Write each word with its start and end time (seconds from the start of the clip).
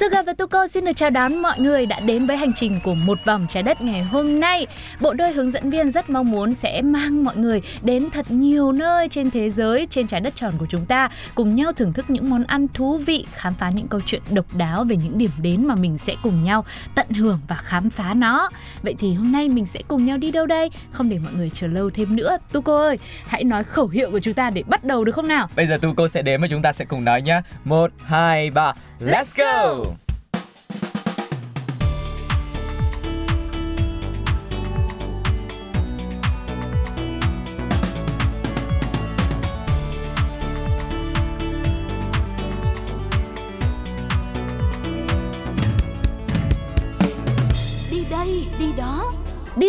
Suga 0.00 0.22
và 0.22 0.32
Tuko 0.32 0.66
xin 0.66 0.84
được 0.84 0.92
chào 0.96 1.10
đón 1.10 1.36
mọi 1.36 1.58
người 1.58 1.86
đã 1.86 2.00
đến 2.00 2.26
với 2.26 2.36
hành 2.36 2.52
trình 2.52 2.80
của 2.84 2.94
một 2.94 3.24
vòng 3.24 3.46
trái 3.48 3.62
đất 3.62 3.80
ngày 3.80 4.02
hôm 4.02 4.40
nay. 4.40 4.66
Bộ 5.00 5.14
đôi 5.14 5.32
hướng 5.32 5.50
dẫn 5.50 5.70
viên 5.70 5.90
rất 5.90 6.10
mong 6.10 6.30
muốn 6.30 6.54
sẽ 6.54 6.82
mang 6.82 7.24
mọi 7.24 7.36
người 7.36 7.62
đến 7.82 8.10
thật 8.10 8.30
nhiều 8.30 8.72
nơi 8.72 9.08
trên 9.08 9.30
thế 9.30 9.50
giới, 9.50 9.86
trên 9.90 10.06
trái 10.06 10.20
đất 10.20 10.36
tròn 10.36 10.54
của 10.58 10.66
chúng 10.68 10.86
ta, 10.86 11.10
cùng 11.34 11.56
nhau 11.56 11.72
thưởng 11.72 11.92
thức 11.92 12.10
những 12.10 12.30
món 12.30 12.44
ăn 12.44 12.66
thú 12.74 12.98
vị, 12.98 13.26
khám 13.32 13.54
phá 13.54 13.70
những 13.70 13.88
câu 13.88 14.00
chuyện 14.06 14.22
độc 14.30 14.54
đáo 14.54 14.84
về 14.84 14.96
những 14.96 15.18
điểm 15.18 15.30
đến 15.42 15.66
mà 15.66 15.74
mình 15.74 15.98
sẽ 15.98 16.14
cùng 16.22 16.42
nhau 16.42 16.64
tận 16.94 17.08
hưởng 17.10 17.40
và 17.48 17.56
khám 17.56 17.90
phá 17.90 18.14
nó. 18.14 18.50
Vậy 18.82 18.94
thì 18.98 19.14
hôm 19.14 19.32
nay 19.32 19.48
mình 19.48 19.66
sẽ 19.66 19.80
cùng 19.88 20.06
nhau 20.06 20.18
đi 20.18 20.30
đâu 20.30 20.46
đây? 20.46 20.70
Không 20.92 21.08
để 21.08 21.18
mọi 21.18 21.32
người 21.32 21.50
chờ 21.54 21.66
lâu 21.66 21.90
thêm 21.90 22.16
nữa. 22.16 22.36
Tuko 22.52 22.76
ơi, 22.76 22.98
hãy 23.26 23.44
nói 23.44 23.64
khẩu 23.64 23.88
hiệu 23.88 24.10
của 24.10 24.20
chúng 24.20 24.34
ta 24.34 24.50
để 24.50 24.62
bắt 24.66 24.84
đầu 24.84 25.04
được 25.04 25.12
không 25.12 25.28
nào? 25.28 25.48
Bây 25.56 25.66
giờ 25.66 25.78
Tuko 25.82 26.08
sẽ 26.08 26.22
đếm 26.22 26.40
và 26.40 26.46
chúng 26.50 26.62
ta 26.62 26.72
sẽ 26.72 26.84
cùng 26.84 27.04
nói 27.04 27.22
nhé. 27.22 27.42
một 27.64 27.92
hai 28.04 28.50
ba 28.50 28.74
Let's 29.00 29.24
go 29.36 29.89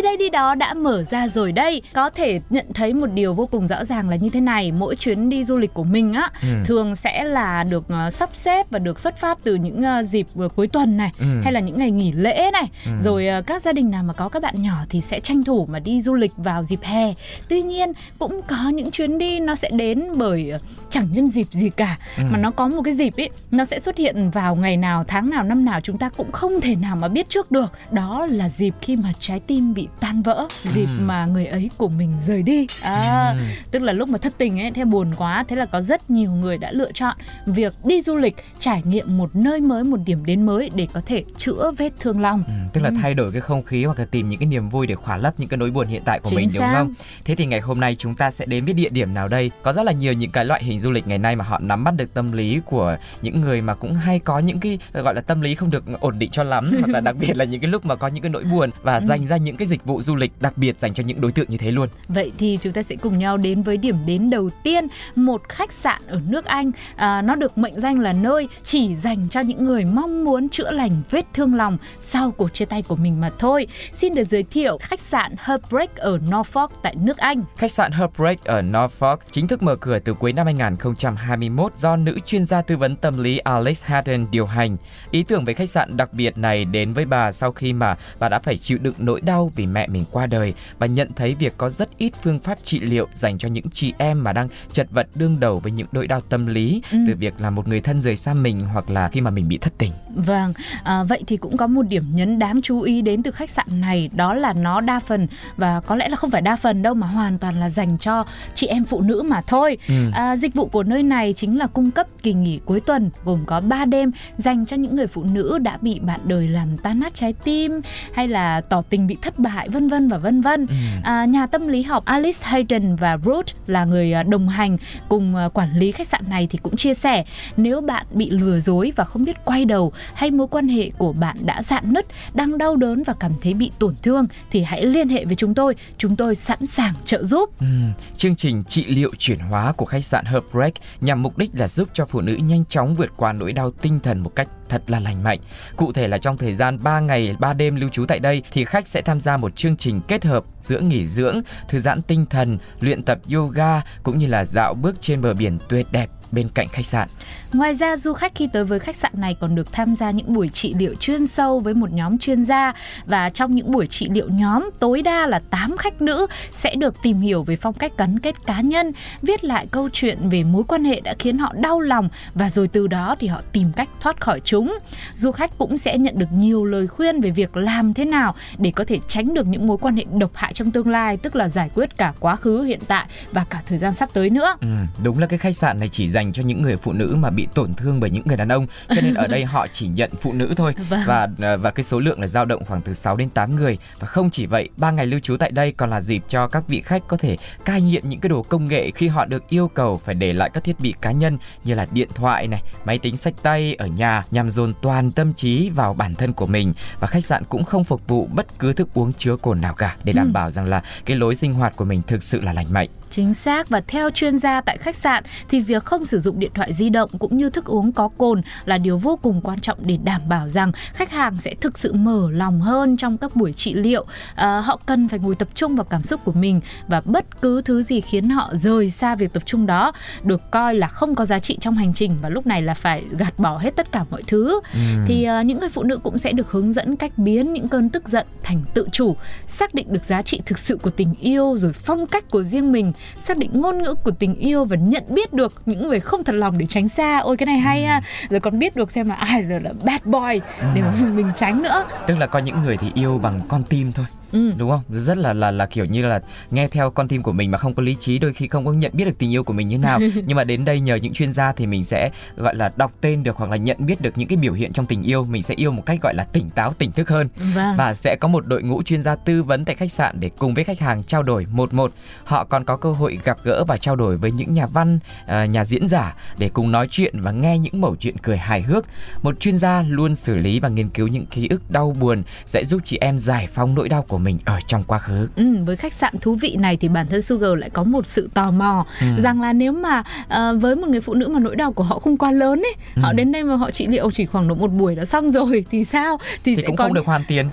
Đi 0.02 0.06
đây 0.08 0.18
đi 0.18 0.30
đó 0.30 0.56
đã 0.56 0.74
mở 0.74 1.04
ra 1.04 1.28
rồi 1.28 1.52
đây 1.52 1.82
Có 1.94 2.10
thể 2.10 2.40
nhận 2.50 2.66
thấy 2.74 2.94
một 2.94 3.08
điều 3.14 3.34
vô 3.34 3.46
cùng 3.46 3.68
rõ 3.68 3.86
ràng 3.86 4.10
là 4.10 4.16
như 4.16 4.30
thế 4.30 4.42
này 4.42 4.72
Mỗi 4.72 4.96
chuyến 4.96 5.30
đi 5.30 5.44
du 5.44 5.58
lịch 5.58 5.74
của 5.74 5.84
mình 5.84 6.14
á 6.14 6.30
Ừ. 6.42 6.48
Thường 6.66 6.96
sẽ 6.96 7.24
là 7.24 7.64
được 7.64 7.84
ờ, 7.90 8.10
sắp 8.10 8.30
xếp 8.34 8.68
và 8.72 8.80
được 8.80 9.00
xuất 9.00 9.18
phát 9.18 9.38
từ 9.44 9.56
những 9.56 9.84
ờ, 9.84 10.04
dịp 10.04 10.28
ờ, 10.40 10.48
cuối 10.48 10.68
tuần 10.68 10.98
này 10.98 11.12
Ừ. 11.20 11.26
Hay 11.44 11.54
là 11.54 11.60
những 11.60 11.78
ngày 11.78 11.92
nghỉ 11.92 12.12
lễ 12.12 12.50
này 12.54 12.70
Ừ. 12.86 12.92
Rồi 13.04 13.28
ờ, 13.28 13.42
các 13.42 13.62
gia 13.62 13.74
đình 13.74 13.92
nào 13.92 14.04
mà 14.04 14.14
có 14.14 14.30
các 14.30 14.42
bạn 14.42 14.62
nhỏ 14.64 14.74
thì 14.90 15.02
sẽ 15.02 15.20
tranh 15.20 15.44
thủ 15.44 15.66
mà 15.72 15.80
đi 15.80 16.02
du 16.02 16.14
lịch 16.14 16.32
vào 16.38 16.64
dịp 16.64 16.80
hè 16.84 17.14
Tuy 17.50 17.62
nhiên 17.62 17.92
cũng 18.20 18.42
có 18.48 18.70
những 18.70 18.92
chuyến 18.92 19.18
đi 19.18 19.40
nó 19.40 19.56
sẽ 19.56 19.70
đến 19.74 20.08
bởi 20.18 20.50
ờ, 20.50 20.58
chẳng 20.90 21.08
nhân 21.12 21.30
dịp 21.30 21.48
gì 21.52 21.70
cả 21.70 21.98
Ừ. 22.18 22.24
Mà 22.32 22.38
nó 22.38 22.52
có 22.52 22.68
một 22.68 22.82
cái 22.86 22.94
dịp 22.94 23.14
ấy 23.18 23.30
Nó 23.52 23.66
sẽ 23.66 23.80
xuất 23.80 23.98
hiện 23.98 24.30
vào 24.32 24.56
ngày 24.56 24.78
nào, 24.78 25.04
tháng 25.08 25.30
nào, 25.30 25.44
năm 25.44 25.66
nào 25.66 25.82
Chúng 25.82 25.98
ta 25.98 26.10
cũng 26.10 26.32
không 26.32 26.62
thể 26.62 26.76
nào 26.76 26.96
mà 26.96 27.08
biết 27.08 27.30
trước 27.30 27.52
được 27.52 27.72
Đó 27.92 28.28
là 28.32 28.50
dịp 28.50 28.74
khi 28.82 28.96
mà 28.96 29.14
trái 29.20 29.40
tim 29.40 29.74
bị 29.74 29.88
tan 30.00 30.22
vỡ 30.22 30.48
Dịp 30.64 30.86
Ừ. 30.86 31.04
mà 31.06 31.26
người 31.26 31.46
ấy 31.46 31.70
của 31.78 31.90
mình 31.90 32.14
rời 32.28 32.44
đi 32.44 32.68
à, 32.82 33.30
Ừ. 33.38 33.44
Tức 33.72 33.82
là 33.82 33.94
lúc 33.94 34.10
mà 34.10 34.18
thất 34.18 34.34
tình 34.38 34.60
ấy, 34.60 34.72
thế 34.72 34.86
buồn 34.86 35.12
quá 35.18 35.44
Thế 35.48 35.56
là 35.56 35.66
có 35.66 35.82
rất 35.82 36.10
nhiều 36.12 36.32
người 36.32 36.58
đã 36.58 36.72
lựa 36.72 36.92
chọn 36.92 37.16
việc 37.46 37.74
đi 37.86 38.02
du 38.02 38.16
lịch 38.16 38.36
Trải 38.60 38.82
nghiệm 38.86 39.18
một 39.18 39.36
nơi 39.36 39.62
mới, 39.62 39.84
một 39.84 39.98
điểm 40.06 40.26
đến 40.26 40.46
mới 40.46 40.70
Để 40.76 40.88
có 40.94 41.02
thể 41.06 41.24
chữa 41.38 41.72
vết 41.78 41.94
thương 42.00 42.20
lòng 42.22 42.44
Ừ, 42.48 42.54
tức 42.74 42.82
là 42.84 42.92
thay 43.02 43.14
đổi 43.14 43.32
cái 43.32 43.42
không 43.42 43.64
khí 43.64 43.84
hoặc 43.86 44.00
là 44.00 44.06
tìm 44.06 44.30
những 44.30 44.40
cái 44.40 44.48
niềm 44.48 44.70
vui 44.70 44.88
để 44.88 44.96
khỏa 44.96 45.18
lấp 45.18 45.34
những 45.40 45.50
cái 45.50 45.58
nỗi 45.58 45.72
buồn 45.72 45.88
hiện 45.88 46.02
tại 46.06 46.20
của 46.20 46.30
Chính 46.30 46.38
mình 46.38 46.50
đúng 46.54 46.62
xác. 46.62 46.74
không? 46.78 46.94
Thế 47.26 47.36
thì 47.36 47.46
ngày 47.46 47.60
hôm 47.60 47.80
nay 47.80 47.96
chúng 47.96 48.16
ta 48.16 48.32
sẽ 48.32 48.46
đến 48.46 48.66
với 48.66 48.74
địa 48.74 48.90
điểm 48.90 49.14
nào 49.14 49.28
đây? 49.28 49.52
Có 49.64 49.74
rất 49.74 49.84
là 49.84 49.92
nhiều 49.92 50.14
những 50.14 50.32
cái 50.32 50.46
loại 50.46 50.64
hình 50.64 50.80
du 50.80 50.92
lịch 50.92 51.08
ngày 51.08 51.18
nay 51.18 51.36
mà 51.36 51.46
họ 51.46 51.60
nắm 51.60 51.84
bắt 51.84 51.94
được 51.98 52.14
tâm 52.14 52.32
lý 52.32 52.60
của 52.66 52.98
những 53.22 53.42
người 53.42 53.62
mà 53.62 53.74
cũng 53.76 53.94
hay 53.94 54.20
có 54.20 54.40
những 54.40 54.60
cái 54.60 54.80
gọi 54.94 55.16
là 55.16 55.22
tâm 55.22 55.42
lý 55.42 55.56
không 55.56 55.70
được 55.72 55.84
ổn 56.00 56.20
định 56.20 56.30
cho 56.32 56.44
lắm 56.44 56.72
hoặc 56.80 56.90
là 56.90 57.00
đặc 57.00 57.16
biệt 57.20 57.38
là 57.38 57.46
những 57.46 57.62
cái 57.62 57.70
lúc 57.72 57.86
mà 57.86 57.96
có 57.96 58.08
những 58.08 58.24
cái 58.24 58.30
nỗi 58.30 58.44
buồn 58.44 58.70
và 58.82 58.98
Ừ. 58.98 59.06
dành 59.06 59.28
ra 59.28 59.38
những 59.38 59.58
cái 59.58 59.68
dịch 59.68 59.81
vụ 59.86 60.02
du 60.02 60.16
lịch 60.16 60.32
đặc 60.40 60.58
biệt 60.58 60.80
dành 60.80 60.94
cho 60.94 61.04
những 61.04 61.22
đối 61.22 61.32
tượng 61.32 61.46
như 61.50 61.58
thế 61.58 61.72
luôn. 61.72 61.90
Vậy 62.08 62.32
thì 62.38 62.58
chúng 62.62 62.74
ta 62.74 62.84
sẽ 62.84 62.96
cùng 62.96 63.20
nhau 63.20 63.38
đến 63.38 63.64
với 63.64 63.78
điểm 63.78 63.96
đến 64.06 64.30
đầu 64.30 64.50
tiên 64.64 64.88
Một 65.16 65.42
khách 65.50 65.72
sạn 65.72 66.02
ở 66.08 66.22
nước 66.28 66.46
Anh 66.46 66.72
à, 66.96 67.22
Nó 67.22 67.36
được 67.36 67.58
mệnh 67.58 67.80
danh 67.82 68.00
là 68.00 68.14
nơi 68.14 68.48
chỉ 68.64 68.96
dành 68.96 69.28
cho 69.30 69.40
những 69.40 69.66
người 69.66 69.86
mong 69.86 70.26
muốn 70.26 70.50
chữa 70.50 70.72
lành 70.72 71.02
vết 71.10 71.26
thương 71.34 71.56
lòng 71.56 71.78
Sau 72.00 72.32
cuộc 72.32 72.54
chia 72.54 72.66
tay 72.66 72.82
của 72.82 72.96
mình 72.96 73.22
mà 73.22 73.32
thôi 73.40 73.68
Xin 73.94 74.16
được 74.16 74.24
giới 74.24 74.44
thiệu 74.44 74.78
khách 74.82 75.00
sạn 75.00 75.32
Herbreak 75.38 75.96
ở 75.96 76.18
Norfolk 76.18 76.68
tại 76.82 76.96
nước 76.96 77.18
Anh 77.18 77.44
Khách 77.58 77.72
sạn 77.72 77.92
Herbreak 77.92 78.44
ở 78.44 78.62
Norfolk 78.62 79.18
chính 79.32 79.48
thức 79.48 79.64
mở 79.64 79.76
cửa 79.76 80.00
từ 80.00 80.14
cuối 80.14 80.34
năm 80.34 80.46
2021 80.46 81.78
do 81.78 81.96
nữ 81.96 82.20
chuyên 82.26 82.46
gia 82.46 82.62
tư 82.62 82.78
vấn 82.78 82.96
tâm 82.96 83.24
lý 83.24 83.38
Alex 83.38 83.84
Hatton 83.84 84.26
điều 84.32 84.46
hành. 84.46 84.78
Ý 85.12 85.24
tưởng 85.24 85.46
về 85.46 85.54
khách 85.54 85.70
sạn 85.70 85.98
đặc 85.98 86.14
biệt 86.14 86.38
này 86.38 86.66
đến 86.66 86.94
với 86.94 87.06
bà 87.06 87.32
sau 87.32 87.52
khi 87.52 87.74
mà 87.74 87.96
bà 88.20 88.30
đã 88.30 88.40
phải 88.40 88.58
chịu 88.58 88.78
đựng 88.82 88.94
nỗi 88.98 89.22
đau 89.22 89.52
vì 89.56 89.66
mẹ 89.74 89.88
mình 89.88 90.04
qua 90.12 90.28
đời. 90.28 90.54
Bà 90.80 90.88
nhận 90.88 91.10
thấy 91.16 91.36
việc 91.36 91.54
có 91.58 91.70
rất 91.70 91.90
ít 91.98 92.14
phương 92.24 92.40
pháp 92.40 92.58
trị 92.64 92.80
liệu 92.80 93.08
dành 93.14 93.38
cho 93.38 93.50
những 93.50 93.66
chị 93.74 93.94
em 93.98 94.24
mà 94.24 94.34
đang 94.34 94.48
chật 94.74 94.88
vật 94.92 95.08
đương 95.16 95.40
đầu 95.40 95.60
với 95.60 95.72
những 95.72 95.88
nỗi 95.92 96.08
đau 96.08 96.22
tâm 96.22 96.48
lý 96.48 96.82
Ừ. 96.92 96.98
từ 97.08 97.16
việc 97.16 97.42
là 97.42 97.50
một 97.50 97.68
người 97.68 97.82
thân 97.82 98.02
rời 98.02 98.18
xa 98.18 98.34
mình 98.34 98.60
hoặc 98.60 98.90
là 98.90 99.10
khi 99.10 99.22
mà 99.22 99.30
mình 99.32 99.48
bị 99.48 99.58
thất 99.58 99.74
tình. 99.78 99.92
Vâng, 100.16 100.54
à, 100.84 101.04
vậy 101.04 101.24
thì 101.28 101.38
cũng 101.38 101.58
có 101.58 101.68
một 101.68 101.82
điểm 101.84 102.04
nhấn 102.12 102.40
đáng 102.40 102.62
chú 102.62 102.82
ý 102.82 103.02
đến 103.02 103.24
từ 103.24 103.32
khách 103.32 103.50
sạn 103.50 103.66
này 103.82 104.10
Đó 104.14 104.34
là 104.34 104.54
nó 104.54 104.82
đa 104.82 105.00
phần 105.00 105.28
và 105.58 105.80
có 105.82 105.96
lẽ 105.96 106.10
là 106.10 106.16
không 106.16 106.30
phải 106.30 106.42
đa 106.42 106.56
phần 106.56 106.82
đâu 106.82 106.94
mà 106.94 107.08
hoàn 107.08 107.38
toàn 107.38 107.60
là 107.60 107.70
dành 107.70 107.98
cho 107.98 108.26
chị 108.56 108.68
em 108.68 108.84
phụ 108.84 109.02
nữ 109.02 109.22
mà 109.26 109.42
thôi 109.42 109.78
Ừ. 109.88 109.94
À, 110.14 110.36
dịch 110.38 110.54
vụ 110.56 110.66
của 110.68 110.84
nơi 110.84 111.04
này 111.04 111.34
chính 111.34 111.58
là 111.58 111.68
cung 111.68 111.92
cấp 111.92 112.08
kỳ 112.24 112.34
nghỉ 112.34 112.60
cuối 112.66 112.80
tuần 112.80 113.10
gồm 113.26 113.46
có 113.46 113.62
3 113.62 113.86
đêm 113.86 114.12
dành 114.38 114.66
cho 114.66 114.76
những 114.78 114.96
người 114.96 115.08
phụ 115.08 115.24
nữ 115.24 115.58
đã 115.58 115.78
bị 115.82 116.00
bạn 116.00 116.20
đời 116.24 116.48
làm 116.48 116.78
tan 116.78 117.00
nát 117.00 117.14
trái 117.14 117.34
tim 117.34 117.82
hay 118.14 118.28
là 118.28 118.62
tỏ 118.62 118.82
tình 118.82 119.08
bị 119.08 119.18
thất 119.22 119.40
bại 119.40 119.61
vân 119.70 119.88
vân 119.88 120.10
và 120.10 120.18
vân 120.18 120.42
vân. 120.42 120.66
Ừ. 120.68 120.76
À, 121.04 121.26
nhà 121.26 121.48
tâm 121.48 121.68
lý 121.68 121.82
học 121.82 122.06
Alice 122.06 122.40
Hayden 122.44 122.96
và 122.96 123.18
Ruth 123.26 123.48
là 123.68 123.86
người 123.86 124.14
à, 124.14 124.24
đồng 124.24 124.50
hành 124.50 124.78
cùng 125.10 125.36
à, 125.36 125.50
quản 125.50 125.80
lý 125.80 125.92
khách 125.92 126.08
sạn 126.08 126.22
này 126.30 126.48
thì 126.50 126.58
cũng 126.58 126.76
chia 126.76 126.94
sẻ 126.94 127.24
nếu 127.58 127.82
bạn 127.82 128.06
bị 128.12 128.30
lừa 128.30 128.60
dối 128.60 128.94
và 128.96 129.04
không 129.04 129.26
biết 129.26 129.46
quay 129.46 129.66
đầu 129.66 129.94
hay 130.14 130.32
mối 130.32 130.48
quan 130.48 130.68
hệ 130.68 130.92
của 130.98 131.14
bạn 131.14 131.38
đã 131.46 131.62
dạn 131.62 131.94
nứt, 131.94 132.06
đang 132.34 132.58
đau 132.58 132.76
đớn 132.76 133.04
và 133.04 133.14
cảm 133.14 133.32
thấy 133.42 133.54
bị 133.54 133.72
tổn 133.80 133.96
thương 134.04 134.28
thì 134.52 134.64
hãy 134.64 134.86
liên 134.86 135.10
hệ 135.10 135.26
với 135.26 135.36
chúng 135.36 135.54
tôi, 135.54 135.76
chúng 135.98 136.16
tôi 136.16 136.36
sẵn 136.36 136.68
sàng 136.68 136.94
trợ 137.06 137.24
giúp. 137.24 137.50
Ừm, 137.60 137.92
chương 138.18 138.36
trình 138.36 138.64
trị 138.64 138.86
liệu 138.86 139.12
chuyển 139.18 139.40
hóa 139.40 139.72
của 139.72 139.86
khách 139.86 140.06
sạn 140.06 140.26
Herbreak 140.26 140.74
nhằm 141.02 141.22
mục 141.22 141.38
đích 141.38 141.52
là 141.54 141.68
giúp 141.68 141.90
cho 141.94 142.06
phụ 142.06 142.22
nữ 142.22 142.36
nhanh 142.36 142.66
chóng 142.66 142.96
vượt 142.96 143.10
qua 143.18 143.34
nỗi 143.34 143.54
đau 143.54 143.72
tinh 143.72 144.00
thần 144.00 144.20
một 144.20 144.36
cách 144.36 144.48
thật 144.70 144.82
là 144.88 145.00
lành 145.00 145.24
mạnh. 145.24 145.40
Cụ 145.76 145.94
thể 145.94 146.08
là 146.08 146.18
trong 146.18 146.38
thời 146.38 146.54
gian 146.54 146.80
3 146.84 147.00
ngày 147.00 147.36
3 147.40 147.54
đêm 147.54 147.76
lưu 147.76 147.90
trú 147.90 148.06
tại 148.06 148.20
đây 148.20 148.44
thì 148.52 148.66
khách 148.66 148.88
sẽ 148.88 149.02
tham 149.02 149.22
gia 149.22 149.38
một 149.42 149.56
chương 149.56 149.78
trình 149.78 150.02
kết 150.08 150.26
hợp 150.26 150.44
giữa 150.62 150.80
nghỉ 150.80 151.06
dưỡng, 151.06 151.42
thư 151.68 151.80
giãn 151.80 152.02
tinh 152.02 152.26
thần, 152.30 152.58
luyện 152.80 153.04
tập 153.04 153.20
yoga 153.34 153.82
cũng 154.04 154.18
như 154.18 154.28
là 154.28 154.46
dạo 154.46 154.74
bước 154.74 155.02
trên 155.02 155.22
bờ 155.22 155.34
biển 155.34 155.60
tuyệt 155.70 155.88
đẹp 155.92 156.10
bên 156.32 156.50
cạnh 156.54 156.68
khách 156.68 156.86
sạn. 156.86 157.08
Ngoài 157.54 157.74
ra, 157.74 157.98
du 157.98 158.14
khách 158.14 158.36
khi 158.36 158.48
tới 158.54 158.64
với 158.64 158.80
khách 158.80 158.96
sạn 158.96 159.12
này 159.16 159.36
còn 159.40 159.56
được 159.56 159.74
tham 159.74 159.96
gia 159.96 160.12
những 160.12 160.34
buổi 160.34 160.50
trị 160.50 160.76
liệu 160.80 160.96
chuyên 160.96 161.26
sâu 161.26 161.60
với 161.60 161.74
một 161.74 161.92
nhóm 161.92 162.18
chuyên 162.18 162.44
gia 162.44 162.74
và 163.06 163.30
trong 163.30 163.56
những 163.56 163.72
buổi 163.72 163.88
trị 163.88 164.10
liệu 164.12 164.30
nhóm 164.30 164.70
tối 164.80 165.02
đa 165.02 165.28
là 165.28 165.40
8 165.50 165.78
khách 165.78 166.02
nữ 166.02 166.28
sẽ 166.52 166.76
được 166.76 166.96
tìm 167.04 167.22
hiểu 167.22 167.44
về 167.44 167.56
phong 167.56 167.74
cách 167.74 167.92
gắn 167.98 168.20
kết 168.20 168.36
cá 168.46 168.62
nhân, 168.62 168.92
viết 169.22 169.44
lại 169.44 169.68
câu 169.72 169.90
chuyện 169.94 170.30
về 170.30 170.44
mối 170.44 170.64
quan 170.64 170.84
hệ 170.84 171.02
đã 171.02 171.16
khiến 171.20 171.38
họ 171.38 171.54
đau 171.54 171.80
lòng 171.80 172.10
và 172.34 172.50
rồi 172.50 172.68
từ 172.68 172.88
đó 172.88 173.16
thì 173.20 173.28
họ 173.28 173.42
tìm 173.52 173.72
cách 173.76 173.90
thoát 174.00 174.22
khỏi 174.22 174.42
chúng. 174.44 174.78
Du 175.16 175.32
khách 175.32 175.58
cũng 175.58 175.78
sẽ 175.78 175.98
nhận 175.98 176.20
được 176.20 176.32
nhiều 176.32 176.66
lời 176.66 176.88
khuyên 176.88 177.22
về 177.22 177.30
việc 177.30 177.58
làm 177.58 177.94
thế 177.94 178.06
nào 178.06 178.36
để 178.58 178.72
có 178.72 178.84
thể 178.84 179.00
tránh 179.08 179.34
được 179.34 179.48
những 179.48 179.68
mối 179.68 179.78
quan 179.78 179.96
hệ 179.96 180.06
độc 180.14 180.32
hại 180.34 180.54
trong 180.54 180.72
tương 180.72 180.90
lai, 180.90 181.18
tức 181.18 181.36
là 181.36 181.50
giải 181.50 181.70
quyết 181.76 181.98
cả 181.98 182.14
quá 182.20 182.36
khứ, 182.36 182.62
hiện 182.62 182.80
tại 182.88 183.06
và 183.32 183.44
cả 183.50 183.62
thời 183.68 183.78
gian 183.78 183.94
sắp 183.94 184.10
tới 184.14 184.30
nữa. 184.30 184.56
Ừ, 184.62 184.68
đúng 185.04 185.20
là 185.20 185.28
cái 185.28 185.40
khách 185.40 185.56
sạn 185.56 185.80
này 185.80 185.90
chỉ 185.90 186.10
dành 186.10 186.21
cho 186.34 186.44
những 186.44 186.62
người 186.62 186.78
phụ 186.78 186.94
nữ 186.94 187.16
mà 187.20 187.30
bị 187.30 187.48
tổn 187.54 187.74
thương 187.74 188.00
bởi 188.00 188.10
những 188.10 188.24
người 188.26 188.38
đàn 188.38 188.48
ông. 188.52 188.68
Cho 188.90 189.02
nên 189.02 189.14
ở 189.14 189.28
đây 189.28 189.46
họ 189.54 189.68
chỉ 189.74 189.88
nhận 189.88 190.10
phụ 190.22 190.34
nữ 190.34 190.54
thôi. 190.58 190.76
Vâng. 190.90 191.02
và 191.08 191.28
à, 191.42 191.56
và 191.58 191.72
cái 191.72 191.84
số 191.84 192.00
lượng 192.00 192.22
là 192.22 192.28
dao 192.28 192.46
động 192.46 192.66
khoảng 192.66 192.82
từ 192.82 192.94
6 192.94 193.16
đến 193.18 193.30
8 193.30 193.56
người. 193.56 193.78
Và 194.00 194.08
không 194.08 194.30
chỉ 194.30 194.46
vậy 194.46 194.70
ba 194.78 194.92
ngày 194.92 195.06
lưu 195.06 195.20
trú 195.20 195.38
tại 195.38 195.52
đây 195.52 195.72
còn 195.72 195.90
là 195.90 196.02
dịp 196.02 196.24
cho 196.30 196.48
các 196.48 196.64
vị 196.68 196.82
khách 196.82 197.08
có 197.08 197.18
thể 197.18 197.38
cai 197.66 197.82
nghiện 197.82 198.10
những 198.10 198.20
cái 198.20 198.30
đồ 198.30 198.44
công 198.44 198.68
nghệ 198.68 198.92
khi 198.92 199.08
họ 199.08 199.26
được 199.26 199.50
yêu 199.50 199.68
cầu 199.68 200.02
phải 200.06 200.16
để 200.16 200.34
lại 200.34 200.50
các 200.54 200.64
thiết 200.64 200.80
bị 200.80 200.94
cá 201.02 201.12
nhân 201.12 201.38
như 201.64 201.76
là 201.76 201.88
điện 201.92 202.10
thoại 202.16 202.48
này 202.48 202.62
máy 202.86 202.98
tính 202.98 203.18
sách 203.18 203.34
tay 203.44 203.76
ở 203.78 203.86
nhà 203.88 204.24
nhằm 204.32 204.52
dồn 204.52 204.74
toàn 204.82 205.12
tâm 205.12 205.34
trí 205.34 205.70
vào 205.70 205.94
bản 205.94 206.16
thân 206.16 206.34
của 206.34 206.46
mình. 206.48 206.74
Và 207.00 207.08
khách 207.08 207.26
sạn 207.26 207.44
cũng 207.50 207.64
không 207.64 207.84
phục 207.84 208.08
vụ 208.08 208.28
bất 208.34 208.60
cứ 208.60 208.74
thức 208.74 208.88
uống 208.94 209.14
chứa 209.14 209.36
cồn 209.38 209.62
nào 209.62 209.74
cả 209.74 209.96
để 210.04 210.14
đảm 210.14 210.28
Ừ. 210.28 210.32
bảo 210.32 210.52
rằng 210.52 210.66
là 210.66 210.84
cái 211.06 211.18
lối 211.18 211.36
sinh 211.36 211.54
hoạt 211.54 211.76
của 211.76 211.86
mình 211.86 212.02
thực 212.08 212.24
sự 212.24 212.42
là 212.42 212.54
lành 212.54 212.74
mạnh 212.74 212.90
Chính 213.12 213.34
xác 213.34 213.70
và 213.70 213.82
theo 213.88 214.10
chuyên 214.10 214.38
gia 214.38 214.62
tại 214.62 214.78
khách 214.78 214.96
sạn 214.96 215.24
thì 215.50 215.60
việc 215.60 215.86
không 215.86 216.06
sử 216.06 216.20
dụng 216.20 216.40
điện 216.40 216.52
thoại 216.54 216.74
di 216.74 216.90
động 216.90 217.10
cũng 217.20 217.38
như 217.38 217.50
thức 217.50 217.66
uống 217.66 217.92
có 217.92 218.10
cồn 218.18 218.42
là 218.66 218.78
điều 218.78 218.98
vô 218.98 219.20
cùng 219.22 219.42
quan 219.42 219.60
trọng 219.60 219.78
để 219.82 219.98
đảm 220.04 220.22
bảo 220.30 220.48
rằng 220.48 220.72
khách 220.94 221.12
hàng 221.12 221.38
sẽ 221.40 221.56
thực 221.62 221.78
sự 221.78 221.94
mở 221.94 222.32
lòng 222.32 222.62
hơn 222.62 222.98
trong 222.98 223.18
các 223.18 223.36
buổi 223.36 223.54
trị 223.54 223.74
liệu. 223.74 224.06
À, 224.36 224.60
họ 224.60 224.80
cần 224.86 225.08
phải 225.08 225.20
ngồi 225.20 225.36
tập 225.36 225.48
trung 225.54 225.76
vào 225.76 225.84
cảm 225.84 226.04
xúc 226.04 226.22
của 226.26 226.32
mình 226.32 226.62
và 226.88 227.02
bất 227.02 227.42
cứ 227.42 227.62
thứ 227.62 227.84
gì 227.84 228.02
khiến 228.02 228.30
họ 228.30 228.50
rời 228.54 228.92
xa 228.92 229.16
việc 229.16 229.34
tập 229.34 229.44
trung 229.46 229.66
đó 229.66 229.92
được 230.24 230.52
coi 230.52 230.76
là 230.76 230.88
không 230.88 231.16
có 231.16 231.26
giá 231.26 231.40
trị 231.40 231.58
trong 231.62 231.76
hành 231.76 231.94
trình 231.94 232.16
và 232.22 232.30
lúc 232.30 232.48
này 232.48 232.62
là 232.62 232.74
phải 232.74 233.04
gạt 233.18 233.40
bỏ 233.40 233.58
hết 233.58 233.76
tất 233.76 233.92
cả 233.92 234.06
mọi 234.10 234.24
thứ. 234.28 234.60
Ừ. 234.74 234.80
Thì 235.08 235.24
à, 235.24 235.42
những 235.42 235.60
người 235.60 235.70
phụ 235.70 235.84
nữ 235.84 235.98
cũng 235.98 236.18
sẽ 236.18 236.32
được 236.32 236.52
hướng 236.52 236.74
dẫn 236.74 236.96
cách 236.96 237.18
biến 237.18 237.54
những 237.54 237.68
cơn 237.68 237.90
tức 237.90 238.08
giận 238.08 238.28
thành 238.44 238.62
tự 238.74 238.88
chủ, 238.92 239.16
xác 239.48 239.74
định 239.74 239.94
được 239.94 240.04
giá 240.04 240.22
trị 240.22 240.42
thực 240.46 240.58
sự 240.58 240.78
của 240.82 240.90
tình 240.90 241.14
yêu 241.20 241.58
rồi 241.58 241.74
phong 241.74 242.08
cách 242.08 242.30
của 242.30 242.44
riêng 242.44 242.72
mình 242.72 242.94
xác 243.18 243.38
định 243.38 243.50
ngôn 243.54 243.78
ngữ 243.78 243.94
của 243.94 244.12
tình 244.12 244.36
yêu 244.36 244.66
và 244.66 244.78
nhận 244.78 245.04
biết 245.10 245.34
được 245.34 245.54
những 245.66 245.88
người 245.88 246.00
không 246.00 246.24
thật 246.24 246.36
lòng 246.36 246.58
để 246.58 246.66
tránh 246.66 246.88
xa. 246.88 247.18
Ôi 247.20 247.38
cái 247.38 247.46
này 247.46 247.58
hay 247.58 247.84
ha. 247.86 248.02
Rồi 248.30 248.40
còn 248.40 248.60
biết 248.60 248.76
được 248.76 248.92
xem 248.92 249.10
là 249.10 249.16
ai 249.16 249.44
là, 249.44 249.60
là 249.64 249.74
bad 249.84 250.02
boy 250.06 250.40
để 250.76 250.82
mà 250.82 250.94
mình 251.16 251.32
tránh 251.36 251.62
nữa. 251.62 251.86
Tức 252.08 252.18
là 252.20 252.28
có 252.28 252.40
những 252.40 252.62
người 252.64 252.78
thì 252.78 252.92
yêu 252.94 253.20
bằng 253.24 253.42
con 253.48 253.64
tim 253.64 253.92
thôi 253.92 254.06
ừ. 254.32 254.52
đúng 254.58 254.70
không? 254.70 254.82
Rất 254.90 255.18
là 255.18 255.34
là 255.34 255.52
là 255.52 255.66
kiểu 255.66 255.86
như 255.86 256.06
là 256.06 256.22
nghe 256.52 256.68
theo 256.68 256.92
con 256.92 257.08
tim 257.08 257.24
của 257.24 257.32
mình 257.32 257.52
mà 257.52 257.58
không 257.58 257.74
có 257.74 257.84
lý 257.84 257.96
trí 258.00 258.20
đôi 258.20 258.34
khi 258.34 258.48
không 258.48 258.66
có 258.66 258.72
nhận 258.74 258.92
biết 258.96 259.06
được 259.06 259.18
tình 259.18 259.34
yêu 259.34 259.44
của 259.44 259.54
mình 259.54 259.68
như 259.68 259.78
nào. 259.78 260.00
Nhưng 260.26 260.38
mà 260.38 260.44
đến 260.44 260.66
đây 260.66 260.80
nhờ 260.80 260.96
những 260.96 261.14
chuyên 261.14 261.34
gia 261.34 261.52
thì 261.52 261.68
mình 261.68 261.86
sẽ 261.86 262.12
gọi 262.36 262.56
là 262.56 262.72
đọc 262.76 262.92
tên 263.02 263.24
được 263.24 263.38
hoặc 263.38 263.50
là 263.50 263.56
nhận 263.56 263.86
biết 263.86 264.02
được 264.02 264.18
những 264.18 264.28
cái 264.28 264.38
biểu 264.38 264.54
hiện 264.54 264.74
trong 264.74 264.86
tình 264.86 265.04
yêu. 265.04 265.26
Mình 265.26 265.44
sẽ 265.44 265.54
yêu 265.58 265.72
một 265.72 265.86
cách 265.86 266.02
gọi 266.02 266.14
là 266.14 266.24
tỉnh 266.24 266.50
táo 266.50 266.74
tỉnh 266.74 266.92
thức 266.92 267.10
hơn. 267.10 267.30
Vâng. 267.56 267.76
và 267.78 267.94
sẽ 267.94 268.16
có 268.20 268.28
một 268.28 268.48
đội 268.48 268.64
ngũ 268.64 268.84
chuyên 268.84 269.02
gia 269.02 269.16
tư 269.16 269.44
vấn 269.44 269.66
tại 269.66 269.76
khách 269.76 269.92
sạn 269.92 270.20
để 270.20 270.30
cùng 270.38 270.54
với 270.54 270.64
khách 270.64 270.80
hàng 270.80 271.04
trao 271.04 271.24
đổi. 271.24 271.46
Một 271.52 271.74
một 271.74 271.92
họ 272.24 272.44
còn 272.44 272.66
có 272.66 272.78
cơ 272.78 272.92
hội 272.92 273.20
gặp 273.24 273.38
gỡ 273.44 273.64
và 273.68 273.78
trao 273.78 273.96
đổi 273.96 274.18
với 274.18 274.32
những 274.32 274.54
nhà 274.54 274.66
văn 274.66 275.00
uh, 275.24 275.50
nhà 275.50 275.66
diễn 275.66 275.88
giả 275.88 276.16
để 276.38 276.50
cùng 276.50 276.72
nói 276.72 276.88
chuyện 276.92 277.22
và 277.22 277.32
nghe 277.32 277.58
những 277.58 277.82
mẩu 277.82 277.96
chuyện 277.96 278.18
cười 278.18 278.38
hài 278.38 278.62
hước. 278.62 278.86
Một 279.22 279.40
chuyên 279.40 279.58
gia 279.58 279.82
luôn 279.82 280.16
xử 280.16 280.36
lý 280.36 280.60
và 280.60 280.70
nghiên 280.70 280.90
cứu 280.90 281.08
những 281.08 281.26
ký 281.26 281.48
ức 281.48 281.72
đau 281.72 281.96
buồn 282.00 282.24
sẽ 282.46 282.66
giúp 282.66 282.82
chị 282.86 282.98
em 283.02 283.20
giải 283.20 283.48
phóng 283.54 283.76
nỗi 283.76 283.90
đau 283.90 284.02
của 284.02 284.18
mình 284.24 284.40
ở 284.46 284.60
trong 284.68 284.84
quá 284.84 285.00
khứ. 285.00 285.28
Ừ, 285.36 285.46
với 285.66 285.76
khách 285.76 285.94
sạn 285.94 286.14
thú 286.22 286.36
vị 286.36 286.56
này 286.60 286.78
thì 286.78 286.88
bản 286.88 287.08
thân 287.08 287.22
Sugar 287.22 287.52
lại 287.58 287.70
có 287.70 287.84
một 287.84 288.06
sự 288.06 288.30
tò 288.34 288.52
mò 288.52 288.86
ừ. 289.02 289.08
rằng 289.20 289.42
là 289.42 289.54
nếu 289.54 289.72
mà 289.72 290.04
uh, 290.24 290.62
với 290.62 290.76
một 290.76 290.88
người 290.88 291.02
phụ 291.02 291.14
nữ 291.14 291.28
mà 291.28 291.40
nỗi 291.40 291.56
đau 291.56 291.72
của 291.72 291.84
họ 291.84 292.00
không 292.00 292.18
quá 292.18 292.32
lớn 292.32 292.60
ấy, 292.60 292.76
ừ. 292.96 293.02
họ 293.02 293.14
đến 293.14 293.32
đây 293.32 293.44
mà 293.44 293.56
họ 293.56 293.72
trị 293.72 293.88
liệu 293.88 294.12
chỉ 294.12 294.26
khoảng 294.26 294.48
độ 294.48 294.56
một 294.56 294.68
buổi 294.68 294.96
đã 294.96 295.06
xong 295.06 295.32
rồi 295.32 295.66
thì 295.72 295.84
sao? 295.84 296.18
Thì, 296.44 296.56
thì 296.56 296.62
sẽ 296.62 296.68
cũng 296.68 296.76
có... 296.76 296.84
không 296.84 296.94
được 296.94 297.06
hoàn 297.06 297.24
tiền. 297.28 297.50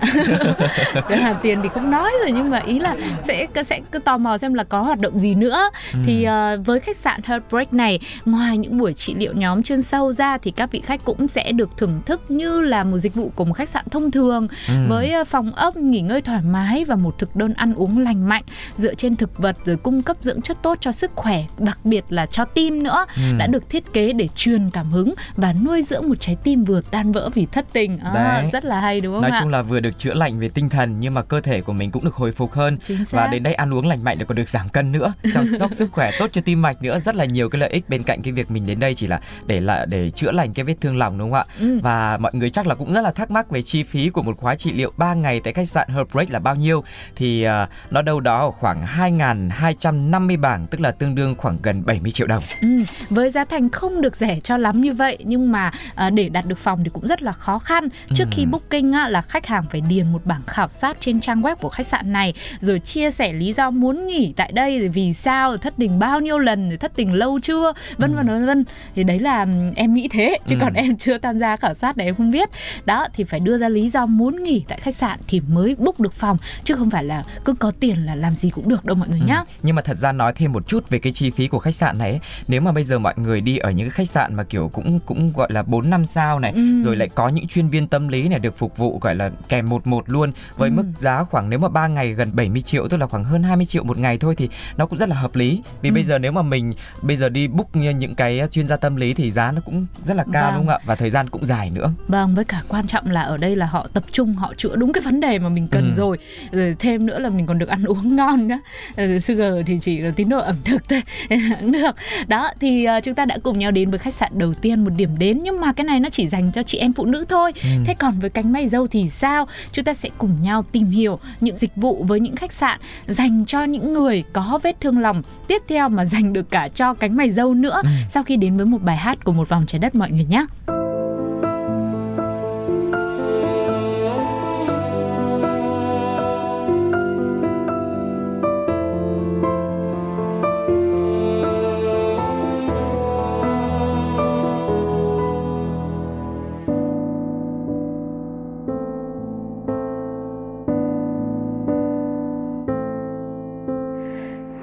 hoàn 0.93 1.35
tiền 1.41 1.59
thì 1.63 1.69
không 1.73 1.91
nói 1.91 2.11
rồi 2.21 2.31
nhưng 2.31 2.49
mà 2.49 2.57
ý 2.57 2.79
là 2.79 2.95
sẽ 3.27 3.47
sẽ 3.65 3.79
cứ 3.91 3.99
tò 3.99 4.17
mò 4.17 4.37
xem 4.37 4.53
là 4.53 4.63
có 4.63 4.81
hoạt 4.81 4.99
động 4.99 5.19
gì 5.19 5.35
nữa. 5.35 5.69
Ừ. 5.93 5.99
Thì 6.05 6.27
uh, 6.27 6.65
với 6.65 6.79
khách 6.79 6.97
sạn 6.97 7.21
Heartbreak 7.23 7.73
này, 7.73 7.99
ngoài 8.25 8.57
những 8.57 8.77
buổi 8.77 8.93
trị 8.93 9.15
liệu 9.17 9.33
nhóm 9.33 9.63
chuyên 9.63 9.81
sâu 9.81 10.11
ra 10.11 10.37
thì 10.37 10.51
các 10.51 10.71
vị 10.71 10.81
khách 10.85 11.05
cũng 11.05 11.27
sẽ 11.27 11.51
được 11.51 11.69
thưởng 11.77 12.01
thức 12.05 12.31
như 12.31 12.61
là 12.61 12.83
một 12.83 12.97
dịch 12.97 13.15
vụ 13.15 13.31
của 13.35 13.45
một 13.45 13.53
khách 13.53 13.69
sạn 13.69 13.85
thông 13.91 14.11
thường 14.11 14.47
ừ. 14.67 14.73
với 14.87 15.13
phòng 15.25 15.51
ốc 15.51 15.77
nghỉ 15.77 16.01
ngơi 16.01 16.21
thoải 16.21 16.41
mái 16.41 16.58
và 16.87 16.95
một 16.95 17.17
thực 17.19 17.35
đơn 17.35 17.53
ăn 17.53 17.73
uống 17.73 17.99
lành 17.99 18.29
mạnh 18.29 18.43
dựa 18.77 18.93
trên 18.93 19.15
thực 19.15 19.37
vật 19.37 19.57
rồi 19.65 19.77
cung 19.77 20.01
cấp 20.01 20.17
dưỡng 20.21 20.41
chất 20.41 20.57
tốt 20.61 20.77
cho 20.81 20.91
sức 20.91 21.11
khỏe, 21.15 21.43
đặc 21.57 21.79
biệt 21.83 22.05
là 22.09 22.25
cho 22.25 22.45
tim 22.45 22.83
nữa 22.83 23.05
ừ. 23.15 23.21
đã 23.37 23.47
được 23.47 23.69
thiết 23.69 23.93
kế 23.93 24.13
để 24.13 24.27
truyền 24.35 24.69
cảm 24.69 24.91
hứng 24.91 25.13
và 25.35 25.53
nuôi 25.53 25.81
dưỡng 25.81 26.09
một 26.09 26.19
trái 26.19 26.35
tim 26.43 26.63
vừa 26.63 26.81
tan 26.81 27.11
vỡ 27.11 27.29
vì 27.33 27.45
thất 27.45 27.65
tình. 27.73 27.97
À, 27.97 28.43
rất 28.51 28.65
là 28.65 28.79
hay 28.79 29.01
đúng 29.01 29.13
không 29.13 29.21
Nói 29.21 29.31
ạ? 29.31 29.39
chung 29.41 29.49
là 29.49 29.61
vừa 29.61 29.79
được 29.79 29.99
chữa 29.99 30.13
lành 30.13 30.39
về 30.39 30.49
tinh 30.49 30.69
thần 30.69 30.99
nhưng 30.99 31.13
mà 31.13 31.21
cơ 31.21 31.41
thể 31.41 31.61
của 31.61 31.73
mình 31.73 31.91
cũng 31.91 32.03
được 32.03 32.15
hồi 32.15 32.31
phục 32.31 32.53
hơn 32.53 32.77
và 33.09 33.27
đến 33.27 33.43
đây 33.43 33.53
ăn 33.53 33.73
uống 33.73 33.87
lành 33.87 34.03
mạnh 34.03 34.17
để 34.19 34.25
còn 34.25 34.37
được 34.37 34.49
giảm 34.49 34.69
cân 34.69 34.91
nữa, 34.91 35.13
chăm 35.33 35.45
sóc 35.59 35.73
sức 35.79 35.91
khỏe 35.91 36.11
tốt 36.19 36.27
cho 36.31 36.41
tim 36.41 36.61
mạch 36.61 36.81
nữa, 36.81 36.99
rất 36.99 37.15
là 37.15 37.25
nhiều 37.25 37.49
cái 37.49 37.59
lợi 37.59 37.69
ích 37.69 37.89
bên 37.89 38.03
cạnh 38.03 38.21
cái 38.21 38.33
việc 38.33 38.51
mình 38.51 38.65
đến 38.65 38.79
đây 38.79 38.95
chỉ 38.95 39.07
là 39.07 39.21
để 39.47 39.59
là 39.59 39.85
để 39.85 40.09
chữa 40.09 40.31
lành 40.31 40.53
cái 40.53 40.65
vết 40.65 40.75
thương 40.81 40.97
lòng 40.97 41.17
đúng 41.17 41.31
không 41.31 41.39
ạ? 41.39 41.45
Ừ. 41.59 41.79
Và 41.83 42.17
mọi 42.17 42.31
người 42.33 42.49
chắc 42.49 42.67
là 42.67 42.75
cũng 42.75 42.93
rất 42.93 43.01
là 43.01 43.11
thắc 43.11 43.31
mắc 43.31 43.49
về 43.49 43.61
chi 43.61 43.83
phí 43.83 44.09
của 44.09 44.23
một 44.23 44.37
khóa 44.37 44.55
trị 44.55 44.71
liệu 44.71 44.91
3 44.97 45.13
ngày 45.13 45.41
tại 45.43 45.53
khách 45.53 45.69
sạn 45.69 45.89
Herbreak 45.89 46.31
là 46.31 46.39
bao 46.49 46.55
nhiêu 46.55 46.83
thì 47.15 47.47
uh, 47.47 47.69
nó 47.91 48.01
đâu 48.01 48.19
đó 48.19 48.39
ở 48.39 48.51
khoảng 48.51 48.85
2.250 48.85 50.39
bảng 50.39 50.67
tức 50.67 50.81
là 50.81 50.91
tương 50.91 51.15
đương 51.15 51.35
khoảng 51.37 51.57
gần 51.63 51.85
70 51.85 52.11
triệu 52.11 52.27
đồng. 52.27 52.43
Ừ, 52.61 52.67
với 53.09 53.29
giá 53.29 53.45
thành 53.45 53.69
không 53.69 54.01
được 54.01 54.15
rẻ 54.15 54.39
cho 54.39 54.57
lắm 54.57 54.81
như 54.81 54.93
vậy 54.93 55.17
nhưng 55.23 55.51
mà 55.51 55.71
uh, 56.07 56.13
để 56.13 56.29
đặt 56.29 56.45
được 56.45 56.59
phòng 56.59 56.83
thì 56.83 56.89
cũng 56.93 57.07
rất 57.07 57.21
là 57.21 57.31
khó 57.31 57.59
khăn. 57.59 57.87
Trước 58.15 58.23
ừ. 58.23 58.31
khi 58.31 58.45
booking 58.45 58.91
là 59.09 59.21
khách 59.21 59.45
hàng 59.45 59.63
phải 59.69 59.81
điền 59.81 60.11
một 60.11 60.25
bảng 60.25 60.41
khảo 60.47 60.69
sát 60.69 60.97
trên 60.99 61.19
trang 61.19 61.41
web 61.41 61.55
của 61.55 61.69
khách 61.69 61.87
sạn 61.87 62.13
này 62.13 62.33
rồi 62.59 62.79
chia 62.79 63.11
sẻ 63.11 63.33
lý 63.33 63.53
do 63.53 63.69
muốn 63.71 64.07
nghỉ 64.07 64.33
tại 64.35 64.51
đây 64.51 64.79
rồi 64.79 64.89
vì 64.89 65.13
sao 65.13 65.49
rồi 65.49 65.57
thất 65.57 65.73
tình 65.77 65.99
bao 65.99 66.19
nhiêu 66.19 66.39
lần 66.39 66.69
rồi 66.69 66.77
thất 66.77 66.91
tình 66.95 67.13
lâu 67.13 67.39
chưa 67.39 67.73
vân 67.97 68.15
vân 68.15 68.27
vân 68.27 68.45
vân 68.45 68.63
thì 68.95 69.03
đấy 69.03 69.19
là 69.19 69.45
em 69.75 69.93
nghĩ 69.93 70.07
thế 70.07 70.37
chứ 70.47 70.55
ừ. 70.55 70.59
còn 70.61 70.73
em 70.73 70.97
chưa 70.97 71.17
tham 71.17 71.37
gia 71.37 71.55
khảo 71.55 71.73
sát 71.73 71.97
này 71.97 72.07
em 72.07 72.15
không 72.15 72.31
biết 72.31 72.49
đó 72.85 73.07
thì 73.13 73.23
phải 73.23 73.39
đưa 73.39 73.57
ra 73.57 73.69
lý 73.69 73.89
do 73.89 74.05
muốn 74.05 74.43
nghỉ 74.43 74.63
tại 74.67 74.79
khách 74.79 74.95
sạn 74.95 75.19
thì 75.27 75.39
mới 75.39 75.75
book 75.75 75.99
được 75.99 76.13
phòng 76.13 76.37
chứ 76.63 76.75
không 76.75 76.89
phải 76.89 77.03
là 77.03 77.23
cứ 77.45 77.53
có 77.53 77.71
tiền 77.79 78.05
là 78.05 78.15
làm 78.15 78.35
gì 78.35 78.49
cũng 78.49 78.69
được 78.69 78.85
đâu 78.85 78.95
mọi 78.95 79.09
người 79.09 79.19
ừ. 79.19 79.25
nhá. 79.25 79.43
Nhưng 79.63 79.75
mà 79.75 79.81
thật 79.81 79.97
ra 79.97 80.11
nói 80.11 80.33
thêm 80.33 80.51
một 80.51 80.67
chút 80.67 80.89
về 80.89 80.99
cái 80.99 81.13
chi 81.13 81.29
phí 81.29 81.47
của 81.47 81.59
khách 81.59 81.75
sạn 81.75 81.97
này 81.97 82.09
ấy, 82.09 82.19
nếu 82.47 82.61
mà 82.61 82.71
bây 82.71 82.83
giờ 82.83 82.99
mọi 82.99 83.13
người 83.17 83.41
đi 83.41 83.57
ở 83.57 83.71
những 83.71 83.87
cái 83.87 83.91
khách 83.91 84.09
sạn 84.09 84.35
mà 84.35 84.43
kiểu 84.43 84.69
cũng 84.73 84.99
cũng 85.05 85.33
gọi 85.33 85.51
là 85.51 85.63
4 85.63 85.89
năm 85.89 86.05
sao 86.05 86.39
này, 86.39 86.51
ừ. 86.51 86.83
rồi 86.83 86.95
lại 86.95 87.09
có 87.15 87.29
những 87.29 87.47
chuyên 87.47 87.69
viên 87.69 87.87
tâm 87.87 88.07
lý 88.07 88.27
này 88.27 88.39
được 88.39 88.57
phục 88.57 88.77
vụ 88.77 88.99
gọi 89.01 89.15
là 89.15 89.31
kèm 89.49 89.69
một 89.69 89.87
một 89.87 90.09
luôn 90.09 90.31
với 90.55 90.69
ừ. 90.69 90.73
mức 90.73 90.85
giá 90.97 91.23
khoảng 91.23 91.49
nếu 91.49 91.59
mà 91.59 91.69
3 91.69 91.87
ngày 91.87 92.13
gần 92.13 92.35
70 92.35 92.61
triệu 92.61 92.87
tức 92.87 92.97
là 92.97 93.07
khoảng 93.07 93.23
hơn 93.23 93.43
20 93.43 93.65
triệu 93.65 93.83
một 93.83 93.97
ngày 93.97 94.17
thôi 94.17 94.35
thì 94.35 94.49
nó 94.77 94.85
cũng 94.85 94.99
rất 94.99 95.09
là 95.09 95.15
hợp 95.15 95.35
lý. 95.35 95.61
Vì 95.81 95.89
ừ. 95.89 95.93
bây 95.93 96.03
giờ 96.03 96.19
nếu 96.19 96.31
mà 96.31 96.41
mình 96.41 96.73
bây 97.01 97.17
giờ 97.17 97.29
đi 97.29 97.47
book 97.47 97.75
những 97.75 98.15
cái 98.15 98.41
chuyên 98.51 98.67
gia 98.67 98.77
tâm 98.77 98.95
lý 98.95 99.13
thì 99.13 99.31
giá 99.31 99.51
nó 99.51 99.61
cũng 99.61 99.85
rất 100.03 100.17
là 100.17 100.25
cao 100.33 100.51
vâng. 100.51 100.59
đúng 100.59 100.67
không 100.67 100.75
ạ? 100.75 100.85
Và 100.85 100.95
thời 100.95 101.09
gian 101.09 101.29
cũng 101.29 101.45
dài 101.45 101.69
nữa. 101.69 101.93
Vâng, 102.07 102.35
với 102.35 102.45
cả 102.45 102.61
quan 102.67 102.87
trọng 102.87 103.11
là 103.11 103.21
ở 103.21 103.37
đây 103.37 103.55
là 103.55 103.65
họ 103.65 103.87
tập 103.93 104.03
trung 104.11 104.33
họ 104.33 104.53
chữa 104.57 104.75
đúng 104.75 104.93
cái 104.93 105.01
vấn 105.01 105.19
đề 105.19 105.39
mà 105.39 105.49
mình 105.49 105.67
cần 105.67 105.89
ừ. 105.89 105.95
rồi. 105.95 106.17
Rồi 106.51 106.75
thêm 106.79 107.05
nữa 107.05 107.19
là 107.19 107.29
mình 107.29 107.45
còn 107.45 107.59
được 107.59 107.69
ăn 107.69 107.83
uống 107.85 108.15
ngon 108.15 108.47
nữa 108.47 108.59
uh, 108.91 109.23
sugar 109.23 109.53
thì 109.65 109.77
chỉ 109.81 109.99
là 109.99 110.11
tín 110.15 110.29
đồ 110.29 110.39
ẩm 110.39 110.55
thực 110.65 110.89
thôi. 110.89 111.01
Cũng 111.29 111.71
được. 111.71 111.95
Đó 112.27 112.51
thì 112.59 112.87
uh, 112.97 113.03
chúng 113.03 113.15
ta 113.15 113.25
đã 113.25 113.37
cùng 113.43 113.59
nhau 113.59 113.71
đến 113.71 113.89
với 113.89 113.99
khách 113.99 114.13
sạn 114.13 114.31
đầu 114.37 114.53
tiên 114.53 114.83
một 114.83 114.91
điểm 114.97 115.09
đến. 115.19 115.39
Nhưng 115.43 115.61
mà 115.61 115.73
cái 115.73 115.83
này 115.83 115.99
nó 115.99 116.09
chỉ 116.09 116.27
dành 116.27 116.51
cho 116.51 116.63
chị 116.63 116.77
em 116.77 116.93
phụ 116.93 117.05
nữ 117.05 117.25
thôi. 117.29 117.51
Ừ. 117.63 117.69
thế 117.85 117.93
còn 117.93 118.19
với 118.19 118.29
cánh 118.29 118.51
mày 118.51 118.69
dâu 118.69 118.87
thì 118.87 119.09
sao? 119.09 119.47
Chúng 119.71 119.85
ta 119.85 119.93
sẽ 119.93 120.09
cùng 120.17 120.31
nhau 120.41 120.65
tìm 120.71 120.85
hiểu 120.85 121.19
những 121.39 121.55
dịch 121.55 121.75
vụ 121.75 122.03
với 122.07 122.19
những 122.19 122.35
khách 122.35 122.53
sạn 122.53 122.79
dành 123.07 123.45
cho 123.45 123.63
những 123.63 123.93
người 123.93 124.23
có 124.33 124.59
vết 124.63 124.81
thương 124.81 124.99
lòng. 124.99 125.21
Tiếp 125.47 125.61
theo 125.67 125.89
mà 125.89 126.05
dành 126.05 126.33
được 126.33 126.51
cả 126.51 126.67
cho 126.67 126.93
cánh 126.93 127.17
mày 127.17 127.31
dâu 127.31 127.53
nữa. 127.53 127.81
Ừ. 127.83 127.89
sau 128.09 128.23
khi 128.23 128.35
đến 128.35 128.57
với 128.57 128.65
một 128.65 128.81
bài 128.81 128.97
hát 128.97 129.23
của 129.23 129.31
một 129.31 129.49
vòng 129.49 129.63
trái 129.67 129.79
đất 129.79 129.95
mọi 129.95 130.11
người 130.11 130.25
nhé 130.29 130.45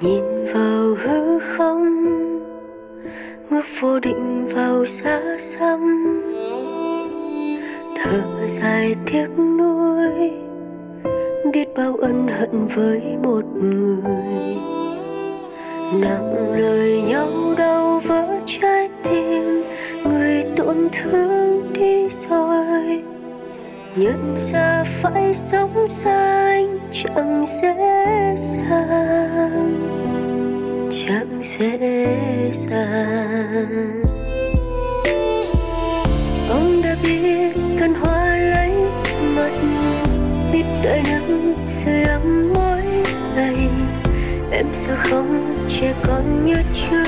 nhìn 0.00 0.44
vào 0.54 0.94
hư 0.94 1.38
không, 1.38 1.84
ngước 3.50 3.64
vô 3.80 4.00
định 4.00 4.46
vào 4.54 4.86
xa 4.86 5.20
xăm. 5.38 5.80
Thở 7.96 8.48
dài 8.48 8.94
tiếc 9.06 9.28
nuối 9.58 10.30
biết 11.52 11.68
bao 11.76 11.96
ân 11.96 12.28
hận 12.28 12.66
với 12.74 13.02
một 13.22 13.44
người. 13.54 14.56
Nặng 15.92 16.58
lời 16.58 17.02
nhau 17.08 17.28
đau 17.58 18.00
vỡ 18.04 18.26
trái 18.46 18.88
tim 19.02 19.64
người 20.04 20.44
tổn 20.56 20.88
thương 20.92 21.72
đi 21.72 22.08
rồi. 22.08 23.02
Nhận 23.96 24.34
ra 24.36 24.84
phải 24.86 25.34
sống 25.34 25.86
xa 25.90 26.46
anh 26.46 26.78
chẳng 26.90 27.44
dễ 27.46 27.74
dàng 28.36 29.05
dễ 31.58 32.50
dàng 32.52 34.02
biết 37.02 37.52
cần 37.78 37.94
hoa 37.94 38.36
lấy 38.36 38.72
mật 39.34 39.50
biết 40.52 40.64
đợi 40.84 41.02
nắng 41.06 41.54
sưởi 41.68 42.02
ấm 42.02 42.52
mỗi 42.54 42.82
ngày. 43.36 43.68
Em 44.52 44.66
sẽ 44.72 44.96
không 44.96 45.56
trẻ 45.68 45.94
con 46.06 46.44
như 46.44 46.54
trước, 46.72 47.04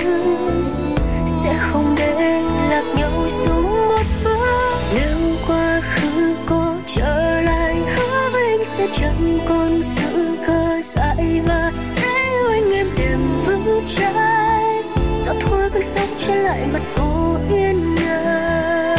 sẽ 1.27 1.55
không 1.59 1.95
để 1.99 2.43
lạc 2.71 2.85
nhau 2.97 3.11
xuống 3.29 3.89
một 3.89 4.05
bước. 4.25 4.79
Nếu 4.95 5.19
quá 5.49 5.81
khứ 5.81 6.35
có 6.47 6.77
trở 6.87 7.41
lại, 7.41 7.77
hứa 7.97 8.31
với 8.33 8.47
anh 8.47 8.65
sẽ 8.65 8.87
chẳng 8.93 9.39
còn 9.49 9.83
sự 9.83 10.37
cơ 10.47 10.58
bước 15.79 15.85
thôi 15.97 16.07
trên 16.19 16.19
sóng 16.19 16.45
lại 16.45 16.67
mặt 16.73 16.83
hồ 16.97 17.37
yên 17.51 17.95
nhà. 17.95 18.97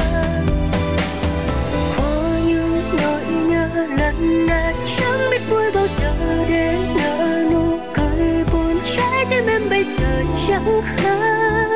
Có 1.97 2.37
những 2.47 2.81
nỗi 3.01 3.21
nhớ 3.47 3.67
lần 3.97 4.45
nào 4.47 4.73
chẳng 4.85 5.29
biết 5.31 5.41
vui 5.49 5.71
bao 5.71 5.87
giờ 5.87 6.13
để 6.49 6.77
nở 6.95 7.43
nụ 7.51 7.79
cười 7.93 8.43
buồn 8.53 8.79
trái 8.85 9.25
tim 9.29 9.47
em 9.47 9.69
bây 9.69 9.83
giờ 9.83 10.23
chẳng 10.47 10.81
khác 10.85 11.69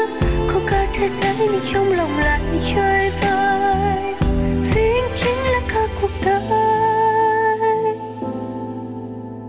có 0.54 0.60
cả 0.68 0.88
thế 0.94 1.08
giới 1.08 1.36
nhưng 1.40 1.60
trong 1.74 1.92
lòng 1.92 2.20
lại 2.20 2.42
chơi 2.74 3.10
vơi 3.10 4.14
vì 4.74 4.82
anh 4.82 5.12
chính 5.16 5.38
là 5.52 5.60
cả 5.74 5.88
cuộc 6.02 6.12
đời. 6.26 6.42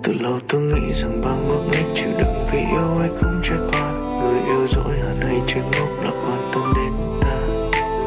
Từ 0.03 0.13
lâu 0.21 0.39
tôi 0.49 0.61
nghĩ 0.61 0.93
rằng 0.93 1.21
bao 1.25 1.39
ngốc 1.49 1.61
nghếch 1.73 1.95
chịu 1.95 2.11
đựng 2.19 2.47
vì 2.53 2.59
yêu 2.59 2.99
ai 3.01 3.11
cũng 3.21 3.41
trải 3.43 3.59
qua 3.73 3.94
yêu 4.47 4.67
dỗi 4.67 4.99
hơn 4.99 5.21
hay 5.21 5.41
chuyên 5.47 5.65
ngốc 5.65 6.05
là 6.05 6.11
quan 6.11 6.51
tâm 6.53 6.73
đến 6.77 7.21
ta. 7.21 7.37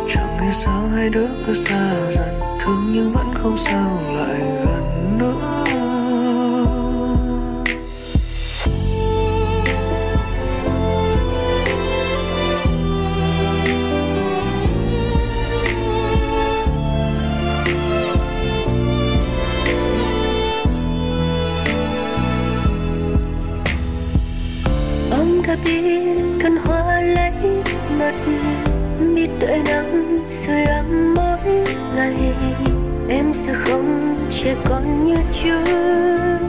Chẳng 0.08 0.38
hiểu 0.42 0.52
sao 0.52 0.88
hai 0.96 1.10
đứa 1.10 1.28
cứ 1.48 1.54
xa 1.54 1.94
dần, 2.12 2.40
thương 2.60 2.92
nhưng 2.94 3.12
vẫn 3.12 3.34
không 3.36 3.58
sao 3.58 4.00
lại 4.16 4.40
gần 4.66 5.18
nữa. 5.18 5.57
Ta 25.48 25.56
biết 25.66 26.18
cơn 26.44 26.58
hoa 26.66 27.02
lấy 27.02 27.32
mật 27.98 28.14
biết 29.16 29.30
đợi 29.40 29.62
nắng 29.66 30.20
sưởi 30.32 30.64
ấm 30.64 31.14
mỗi 31.16 31.66
ngày. 31.96 32.34
Em 33.10 33.34
sẽ 33.34 33.54
không 33.54 34.18
trẻ 34.30 34.56
con 34.66 35.06
như 35.06 35.16
trước, 35.32 36.40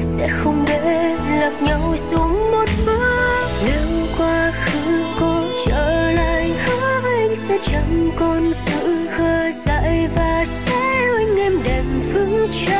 sẽ 0.00 0.28
không 0.28 0.64
để 0.66 1.16
lạc 1.40 1.52
nhau 1.62 1.96
xuống 1.96 2.50
một 2.52 2.68
bước. 2.86 3.48
Nếu 3.66 4.06
quá 4.18 4.52
khứ 4.64 5.02
có 5.20 5.44
trở 5.66 6.12
lại 6.12 6.52
hứa 6.66 7.00
với 7.02 7.16
anh 7.22 7.34
sẽ 7.34 7.58
chẳng 7.62 8.10
còn 8.16 8.52
sự 8.52 9.06
khờ 9.16 9.50
dại 9.50 10.08
và 10.16 10.44
sẽ 10.44 11.08
anh 11.18 11.36
em 11.36 11.62
đẹp 11.62 11.82
vững 12.12 12.48
trái 12.50 12.78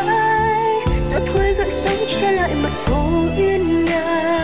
gió 1.02 1.18
thôi 1.26 1.54
gợn 1.58 1.70
sóng 1.70 2.06
che 2.06 2.32
lại 2.32 2.54
mặt 2.62 2.72
hồ 2.86 3.28
yên 3.36 3.84
nhà 3.84 4.37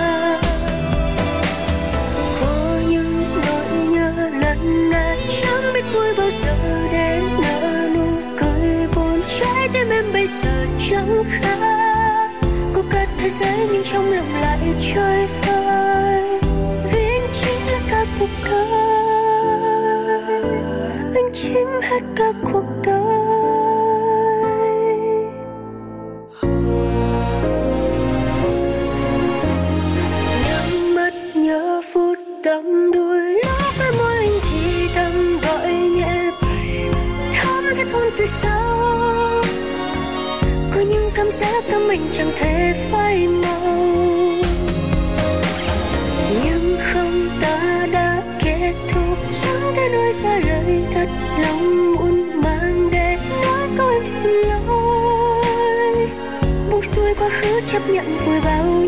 bây 10.15 10.27
giờ 10.27 10.67
chẳng 10.79 11.25
khác. 11.29 12.31
Có 12.75 12.83
cả 12.91 13.07
thế 13.19 13.29
giới 13.29 13.69
nhưng 13.73 13.83
trong 13.85 14.13
lòng 14.13 14.35
lại 14.41 14.59
trôi 14.81 15.27
vơi 15.47 16.41
vì 16.93 17.05
anh 17.05 17.31
chính 17.33 17.73
là 17.73 17.81
cả 17.89 18.05
cuộc 18.19 18.31
đời. 18.45 18.71
Anh 21.15 21.31
chính 21.35 21.81
hết 21.83 22.01
cả 22.17 22.33
cuộc 22.53 22.65
đời. 22.87 23.04
Chẳng 42.17 42.33
thể 42.37 42.73
phai 42.91 43.29
màu. 43.29 43.77
Nhưng 46.45 46.77
không 46.81 47.13
ta 47.41 47.87
đã 47.93 48.23
kết 48.45 48.75
thúc, 48.89 49.19
chẳng 49.43 49.73
thể 49.77 49.89
nói 49.93 50.13
ra 50.13 50.41
lời 50.47 50.85
thật 50.95 51.09
lòng 51.39 51.95
muốn 51.95 52.43
mang 52.43 52.91
để 52.93 53.17
nói 53.43 53.69
câu 53.77 53.89
em 53.89 54.07
xin 54.07 54.33
lỗi. 54.33 56.09
Buông 56.71 56.83
xuôi 56.83 57.15
quá 57.19 57.29
khứ 57.29 57.61
chấp 57.67 57.91
nhận 57.91 58.19
vui 58.27 58.41
bao 58.45 58.84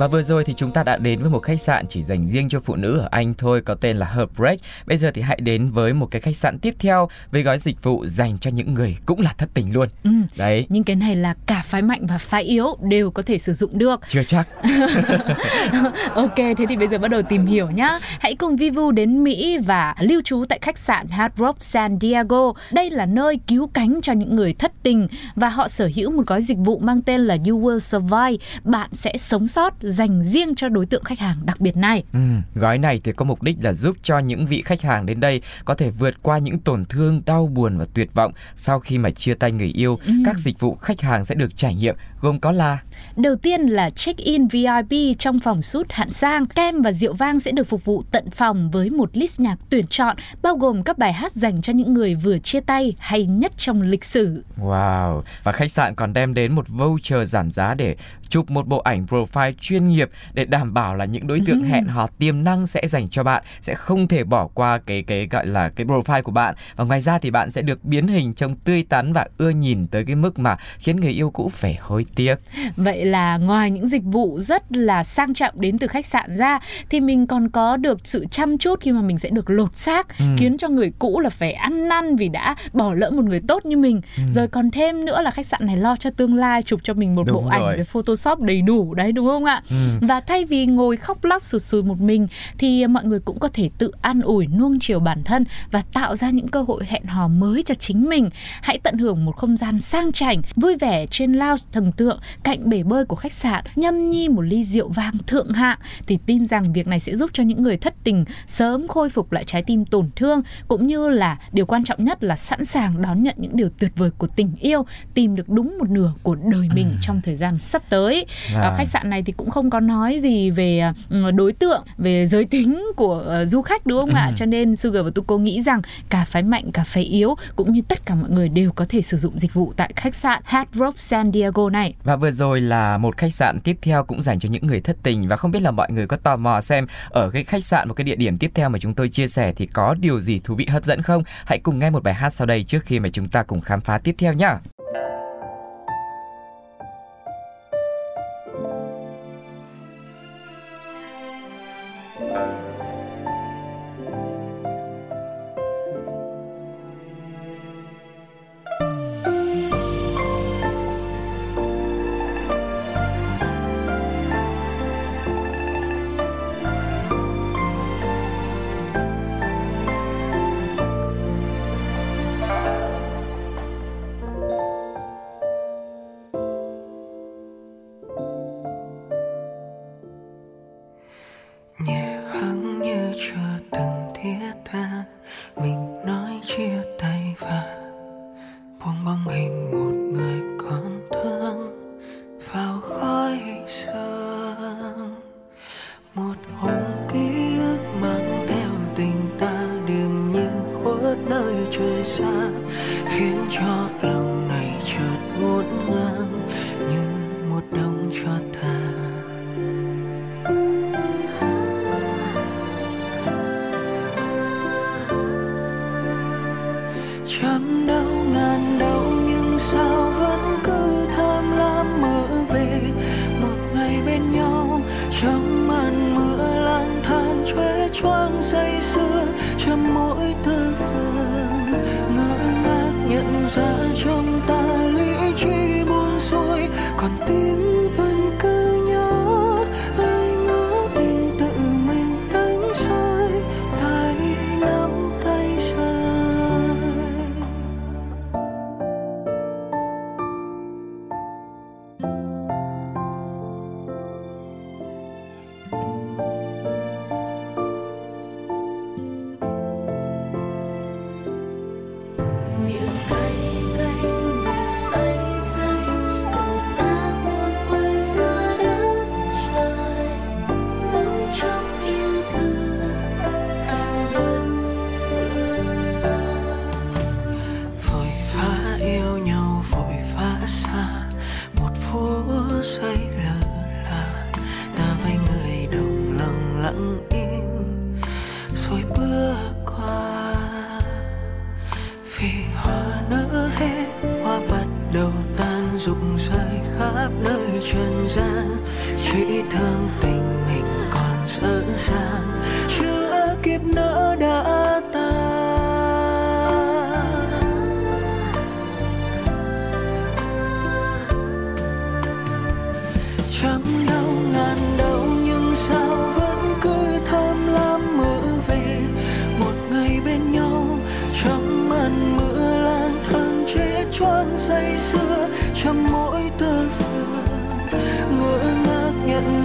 Và 0.00 0.06
vừa 0.06 0.22
rồi 0.22 0.44
thì 0.44 0.52
chúng 0.56 0.72
ta 0.72 0.82
đã 0.82 0.96
đến 0.96 1.20
với 1.20 1.30
một 1.30 1.38
khách 1.38 1.60
sạn 1.60 1.86
chỉ 1.88 2.02
dành 2.02 2.26
riêng 2.26 2.48
cho 2.48 2.60
phụ 2.60 2.76
nữ 2.76 2.98
ở 2.98 3.08
Anh 3.10 3.34
thôi 3.34 3.60
có 3.60 3.74
tên 3.74 3.96
là 3.96 4.06
Heartbreak. 4.14 4.58
Bây 4.86 4.98
giờ 4.98 5.10
thì 5.14 5.22
hãy 5.22 5.40
đến 5.42 5.70
với 5.70 5.94
một 5.94 6.06
cái 6.06 6.20
khách 6.20 6.36
sạn 6.36 6.58
tiếp 6.58 6.74
theo 6.78 7.08
với 7.30 7.42
gói 7.42 7.58
dịch 7.58 7.82
vụ 7.82 8.06
dành 8.06 8.38
cho 8.38 8.50
những 8.50 8.74
người 8.74 8.96
cũng 9.06 9.20
là 9.20 9.34
thất 9.38 9.48
tình 9.54 9.72
luôn. 9.72 9.88
Ừ. 10.04 10.10
Đấy, 10.36 10.66
Nhưng 10.68 10.84
cái 10.84 10.96
này 10.96 11.16
là 11.16 11.34
cả 11.46 11.62
phái 11.66 11.82
mạnh 11.82 12.06
và 12.06 12.18
phái 12.18 12.42
yếu 12.42 12.76
đều 12.82 13.10
có 13.10 13.22
thể 13.22 13.38
sử 13.38 13.52
dụng 13.52 13.78
được. 13.78 14.00
chưa 14.08 14.22
chắc. 14.22 14.48
ok, 16.14 16.36
thế 16.36 16.66
thì 16.68 16.76
bây 16.76 16.88
giờ 16.88 16.98
bắt 16.98 17.08
đầu 17.08 17.22
tìm 17.22 17.46
hiểu 17.46 17.70
nhá. 17.70 17.98
Hãy 18.20 18.36
cùng 18.36 18.56
Vivu 18.56 18.90
đến 18.90 19.24
Mỹ 19.24 19.58
và 19.58 19.94
lưu 20.00 20.20
trú 20.24 20.44
tại 20.48 20.58
khách 20.62 20.78
sạn 20.78 21.08
Hard 21.08 21.34
Rock 21.38 21.64
San 21.64 21.98
Diego. 22.00 22.52
Đây 22.72 22.90
là 22.90 23.06
nơi 23.06 23.38
cứu 23.46 23.70
cánh 23.74 24.00
cho 24.02 24.12
những 24.12 24.36
người 24.36 24.52
thất 24.52 24.72
tình 24.82 25.08
và 25.34 25.48
họ 25.48 25.68
sở 25.68 25.90
hữu 25.94 26.10
một 26.10 26.26
gói 26.26 26.42
dịch 26.42 26.58
vụ 26.58 26.78
mang 26.78 27.02
tên 27.02 27.20
là 27.20 27.36
You 27.48 27.60
Will 27.60 27.78
Survive. 27.78 28.46
Bạn 28.64 28.90
sẽ 28.92 29.12
sống 29.18 29.48
sót 29.48 29.74
dành 29.90 30.22
riêng 30.22 30.54
cho 30.54 30.68
đối 30.68 30.86
tượng 30.86 31.04
khách 31.04 31.18
hàng 31.18 31.36
đặc 31.44 31.60
biệt 31.60 31.76
này. 31.76 32.04
Ừ, 32.12 32.20
gói 32.54 32.78
này 32.78 33.00
thì 33.04 33.12
có 33.12 33.24
mục 33.24 33.42
đích 33.42 33.56
là 33.60 33.72
giúp 33.72 33.96
cho 34.02 34.18
những 34.18 34.46
vị 34.46 34.62
khách 34.62 34.82
hàng 34.82 35.06
đến 35.06 35.20
đây 35.20 35.42
có 35.64 35.74
thể 35.74 35.90
vượt 35.90 36.22
qua 36.22 36.38
những 36.38 36.58
tổn 36.58 36.84
thương, 36.84 37.22
đau 37.26 37.46
buồn 37.46 37.78
và 37.78 37.84
tuyệt 37.94 38.14
vọng 38.14 38.32
sau 38.56 38.80
khi 38.80 38.98
mà 38.98 39.10
chia 39.10 39.34
tay 39.34 39.52
người 39.52 39.68
yêu. 39.68 39.98
Các 40.24 40.38
dịch 40.38 40.60
vụ 40.60 40.74
khách 40.74 41.00
hàng 41.00 41.24
sẽ 41.24 41.34
được 41.34 41.56
trải 41.56 41.74
nghiệm 41.74 41.96
gồm 42.20 42.40
có 42.40 42.52
là 42.52 42.78
Đầu 43.16 43.36
tiên 43.36 43.60
là 43.60 43.90
check-in 43.90 44.46
VIP 44.48 45.18
trong 45.18 45.40
phòng 45.40 45.62
sút 45.62 45.92
hạng 45.92 46.10
sang. 46.10 46.46
Kem 46.46 46.82
và 46.82 46.92
rượu 46.92 47.14
vang 47.14 47.40
sẽ 47.40 47.52
được 47.52 47.68
phục 47.68 47.84
vụ 47.84 48.02
tận 48.10 48.30
phòng 48.30 48.70
với 48.70 48.90
một 48.90 49.10
list 49.12 49.40
nhạc 49.40 49.56
tuyển 49.70 49.86
chọn 49.86 50.16
bao 50.42 50.56
gồm 50.56 50.82
các 50.82 50.98
bài 50.98 51.12
hát 51.12 51.32
dành 51.32 51.62
cho 51.62 51.72
những 51.72 51.94
người 51.94 52.14
vừa 52.14 52.38
chia 52.38 52.60
tay 52.60 52.94
hay 52.98 53.26
nhất 53.26 53.52
trong 53.56 53.82
lịch 53.82 54.04
sử. 54.04 54.44
Wow, 54.58 55.22
và 55.42 55.52
khách 55.52 55.70
sạn 55.70 55.94
còn 55.94 56.12
đem 56.12 56.34
đến 56.34 56.52
một 56.52 56.68
voucher 56.68 57.28
giảm 57.28 57.50
giá 57.50 57.74
để 57.74 57.96
chụp 58.28 58.50
một 58.50 58.66
bộ 58.66 58.78
ảnh 58.78 59.06
profile 59.06 59.52
chuyên 59.60 59.88
nghiệp 59.88 60.10
để 60.32 60.44
đảm 60.44 60.74
bảo 60.74 60.94
là 60.94 61.04
những 61.04 61.26
đối 61.26 61.40
tượng 61.46 61.62
hẹn 61.62 61.86
hò 61.86 62.06
tiềm 62.06 62.44
năng 62.44 62.66
sẽ 62.66 62.88
dành 62.88 63.08
cho 63.08 63.22
bạn 63.22 63.42
sẽ 63.60 63.74
không 63.74 64.08
thể 64.08 64.24
bỏ 64.24 64.48
qua 64.54 64.78
cái 64.86 65.02
cái 65.02 65.28
gọi 65.30 65.46
là 65.46 65.68
cái 65.68 65.86
profile 65.86 66.22
của 66.22 66.32
bạn 66.32 66.54
và 66.76 66.84
ngoài 66.84 67.00
ra 67.00 67.18
thì 67.18 67.30
bạn 67.30 67.50
sẽ 67.50 67.62
được 67.62 67.84
biến 67.84 68.08
hình 68.08 68.34
trông 68.34 68.56
tươi 68.56 68.84
tắn 68.88 69.12
và 69.12 69.26
ưa 69.38 69.50
nhìn 69.50 69.86
tới 69.86 70.04
cái 70.04 70.16
mức 70.16 70.38
mà 70.38 70.56
khiến 70.78 70.96
người 70.96 71.10
yêu 71.10 71.30
cũ 71.30 71.48
phải 71.54 71.78
hối 71.80 72.04
tiếc. 72.14 72.34
Vậy 72.76 73.04
là 73.04 73.36
ngoài 73.36 73.70
những 73.70 73.86
dịch 73.88 74.02
vụ 74.04 74.38
rất 74.38 74.76
là 74.76 75.04
sang 75.04 75.34
trọng 75.34 75.60
đến 75.60 75.78
từ 75.78 75.86
khách 75.86 76.06
sạn 76.06 76.36
ra 76.36 76.58
thì 76.90 77.00
mình 77.00 77.26
còn 77.26 77.48
có 77.48 77.76
được 77.76 77.98
sự 78.04 78.24
chăm 78.30 78.58
chút 78.58 78.80
khi 78.80 78.92
mà 78.92 79.00
mình 79.02 79.18
sẽ 79.18 79.28
được 79.30 79.50
lột 79.50 79.76
xác 79.76 80.06
Ừ. 80.18 80.24
khiến 80.38 80.58
cho 80.58 80.68
người 80.68 80.92
cũ 80.98 81.20
là 81.20 81.30
phải 81.30 81.52
ăn 81.52 81.88
năn 81.88 82.16
vì 82.16 82.28
đã 82.28 82.54
bỏ 82.72 82.94
lỡ 82.94 83.10
một 83.10 83.24
người 83.24 83.40
tốt 83.48 83.66
như 83.66 83.76
mình. 83.76 84.00
Rồi 84.34 84.48
còn 84.48 84.70
thêm 84.70 85.04
nữa 85.04 85.22
là 85.22 85.30
khách 85.30 85.46
sạn 85.46 85.60
này 85.66 85.76
lo 85.76 85.96
cho 85.96 86.10
tương 86.10 86.34
lai 86.36 86.62
chụp 86.62 86.80
cho 86.82 86.94
mình 86.94 87.14
một 87.14 87.22
Đúng 87.26 87.34
bộ 87.36 87.48
ảnh 87.50 87.60
rồi. 87.60 87.76
với 87.76 87.84
Photoshop 87.84 88.40
đầy 88.40 88.62
đủ 88.62 88.94
đấy 88.94 89.12
đúng 89.12 89.26
không 89.26 89.44
ạ? 89.44 89.62
Ừ. 89.70 89.76
Và 90.00 90.20
thay 90.20 90.44
vì 90.44 90.66
ngồi 90.66 90.96
khóc 90.96 91.24
lóc 91.24 91.44
sụt 91.44 91.62
sùi 91.62 91.82
một 91.82 92.00
mình 92.00 92.26
thì 92.58 92.86
mọi 92.86 93.04
người 93.04 93.20
cũng 93.20 93.38
có 93.38 93.48
thể 93.52 93.70
tự 93.78 93.90
an 94.02 94.20
ủi 94.20 94.46
nuông 94.46 94.78
chiều 94.80 95.00
bản 95.00 95.22
thân 95.24 95.44
và 95.70 95.82
tạo 95.92 96.16
ra 96.16 96.30
những 96.30 96.48
cơ 96.48 96.62
hội 96.62 96.84
hẹn 96.88 97.04
hò 97.04 97.28
mới 97.28 97.62
cho 97.62 97.74
chính 97.74 98.08
mình. 98.08 98.30
Hãy 98.62 98.78
tận 98.82 98.98
hưởng 98.98 99.24
một 99.24 99.36
không 99.36 99.56
gian 99.56 99.78
sang 99.80 100.12
chảnh, 100.12 100.42
vui 100.56 100.76
vẻ 100.76 101.06
trên 101.06 101.32
lounge 101.32 101.62
thần 101.72 101.92
tượng 102.00 102.20
cạnh 102.42 102.68
bể 102.68 102.82
bơi 102.82 103.04
của 103.04 103.16
khách 103.16 103.32
sạn 103.32 103.64
nhâm 103.76 104.10
nhi 104.10 104.28
một 104.28 104.42
ly 104.42 104.64
rượu 104.64 104.88
vang 104.88 105.14
thượng 105.26 105.52
hạng 105.52 105.78
thì 106.06 106.18
tin 106.26 106.46
rằng 106.46 106.72
việc 106.72 106.86
này 106.86 107.00
sẽ 107.00 107.16
giúp 107.16 107.30
cho 107.32 107.42
những 107.42 107.62
người 107.62 107.76
thất 107.76 107.94
tình 108.04 108.24
sớm 108.46 108.88
khôi 108.88 109.10
phục 109.10 109.32
lại 109.32 109.44
trái 109.44 109.62
tim 109.62 109.84
tổn 109.84 110.10
thương 110.16 110.42
cũng 110.68 110.86
như 110.86 111.08
là 111.08 111.38
điều 111.52 111.66
quan 111.66 111.84
trọng 111.84 112.04
nhất 112.04 112.24
là 112.24 112.36
sẵn 112.36 112.64
sàng 112.64 113.02
đón 113.02 113.22
nhận 113.22 113.34
những 113.38 113.56
điều 113.56 113.68
tuyệt 113.78 113.92
vời 113.96 114.10
của 114.18 114.26
tình 114.26 114.52
yêu 114.60 114.86
tìm 115.14 115.36
được 115.36 115.48
đúng 115.48 115.78
một 115.78 115.90
nửa 115.90 116.12
của 116.22 116.34
đời 116.34 116.68
mình 116.74 116.90
ừ. 116.90 116.96
trong 117.02 117.20
thời 117.24 117.36
gian 117.36 117.58
sắp 117.58 117.82
tới 117.88 118.26
à. 118.54 118.74
Khách 118.76 118.88
sạn 118.88 119.10
này 119.10 119.22
thì 119.22 119.32
cũng 119.32 119.50
không 119.50 119.70
có 119.70 119.80
nói 119.80 120.20
gì 120.22 120.50
về 120.50 120.92
ừ, 121.10 121.30
đối 121.30 121.52
tượng 121.52 121.82
về 121.98 122.26
giới 122.26 122.44
tính 122.44 122.86
của 122.96 123.14
ờ, 123.26 123.46
du 123.46 123.62
khách 123.62 123.86
đúng 123.86 124.00
không 124.00 124.10
ừ. 124.10 124.16
ạ 124.16 124.32
cho 124.36 124.46
nên 124.46 124.76
Sugar 124.76 125.04
và 125.04 125.10
Tuko 125.14 125.38
nghĩ 125.38 125.62
rằng 125.62 125.82
cả 126.08 126.24
phái 126.24 126.42
mạnh 126.42 126.72
cả 126.72 126.84
phái 126.86 127.04
yếu 127.04 127.34
cũng 127.56 127.72
như 127.72 127.80
tất 127.88 128.06
cả 128.06 128.14
mọi 128.14 128.30
người 128.30 128.48
đều 128.48 128.72
có 128.72 128.84
thể 128.88 129.02
sử 129.02 129.16
dụng 129.16 129.38
dịch 129.38 129.54
vụ 129.54 129.72
tại 129.76 129.92
khách 129.96 130.14
sạn 130.14 130.42
Hard 130.44 130.70
Rock 130.74 131.00
San 131.00 131.32
Diego 131.32 131.70
này 131.70 131.89
này. 131.90 131.96
Và 132.04 132.16
vừa 132.16 132.30
rồi 132.30 132.60
là 132.60 132.98
một 132.98 133.16
khách 133.16 133.34
sạn 133.34 133.60
tiếp 133.60 133.76
theo 133.82 134.04
cũng 134.04 134.22
dành 134.22 134.38
cho 134.38 134.48
những 134.48 134.66
người 134.66 134.80
thất 134.80 134.96
tình 135.02 135.28
và 135.28 135.36
không 135.36 135.50
biết 135.50 135.62
là 135.62 135.70
mọi 135.70 135.92
người 135.92 136.06
có 136.06 136.16
tò 136.16 136.36
mò 136.36 136.60
xem 136.60 136.86
ở 137.10 137.30
cái 137.30 137.44
khách 137.44 137.64
sạn, 137.64 137.88
một 137.88 137.94
cái 137.94 138.04
địa 138.04 138.16
điểm 138.16 138.38
tiếp 138.38 138.50
theo 138.54 138.68
mà 138.68 138.78
chúng 138.78 138.94
tôi 138.94 139.08
chia 139.08 139.28
sẻ 139.28 139.52
thì 139.56 139.66
có 139.66 139.94
điều 140.00 140.20
gì 140.20 140.40
thú 140.44 140.54
vị, 140.54 140.66
hấp 140.66 140.84
dẫn 140.84 141.02
không? 141.02 141.22
Hãy 141.46 141.58
cùng 141.58 141.78
nghe 141.78 141.90
một 141.90 142.02
bài 142.02 142.14
hát 142.14 142.30
sau 142.30 142.46
đây 142.46 142.62
trước 142.62 142.84
khi 142.84 143.00
mà 143.00 143.08
chúng 143.08 143.28
ta 143.28 143.42
cùng 143.42 143.60
khám 143.60 143.80
phá 143.80 143.98
tiếp 143.98 144.14
theo 144.18 144.32
nhé. 144.32 144.54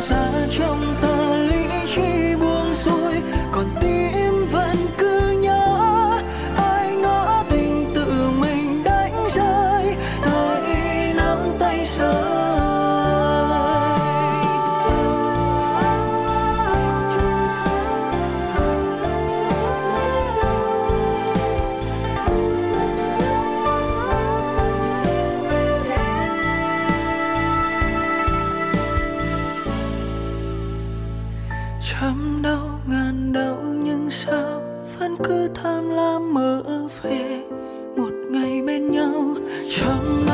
xa 0.07 0.47
trong 0.57 0.94
bên 38.75 38.91
nhau 38.91 39.35
trong 39.75 40.24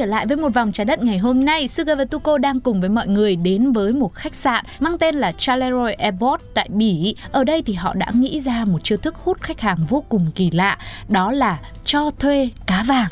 trở 0.00 0.06
lại 0.06 0.26
với 0.26 0.36
một 0.36 0.54
vòng 0.54 0.72
trái 0.72 0.84
đất 0.84 1.02
ngày 1.02 1.18
hôm 1.18 1.44
nay, 1.44 1.68
Suga 1.68 1.94
và 1.94 2.04
Tuko 2.04 2.38
đang 2.38 2.60
cùng 2.60 2.80
với 2.80 2.90
mọi 2.90 3.08
người 3.08 3.36
đến 3.36 3.72
với 3.72 3.92
một 3.92 4.14
khách 4.14 4.34
sạn 4.34 4.64
mang 4.78 4.98
tên 4.98 5.14
là 5.14 5.32
Charleroi 5.32 5.92
Airport 5.92 6.42
tại 6.54 6.68
Bỉ. 6.72 7.16
Ở 7.32 7.44
đây 7.44 7.62
thì 7.62 7.74
họ 7.74 7.94
đã 7.94 8.06
nghĩ 8.14 8.40
ra 8.40 8.64
một 8.64 8.84
chiêu 8.84 8.98
thức 8.98 9.14
hút 9.24 9.40
khách 9.40 9.60
hàng 9.60 9.78
vô 9.88 10.04
cùng 10.08 10.26
kỳ 10.34 10.50
lạ, 10.50 10.78
đó 11.08 11.32
là 11.32 11.58
cho 11.84 12.10
thuê 12.10 12.48
cá 12.66 12.84
vàng. 12.88 13.08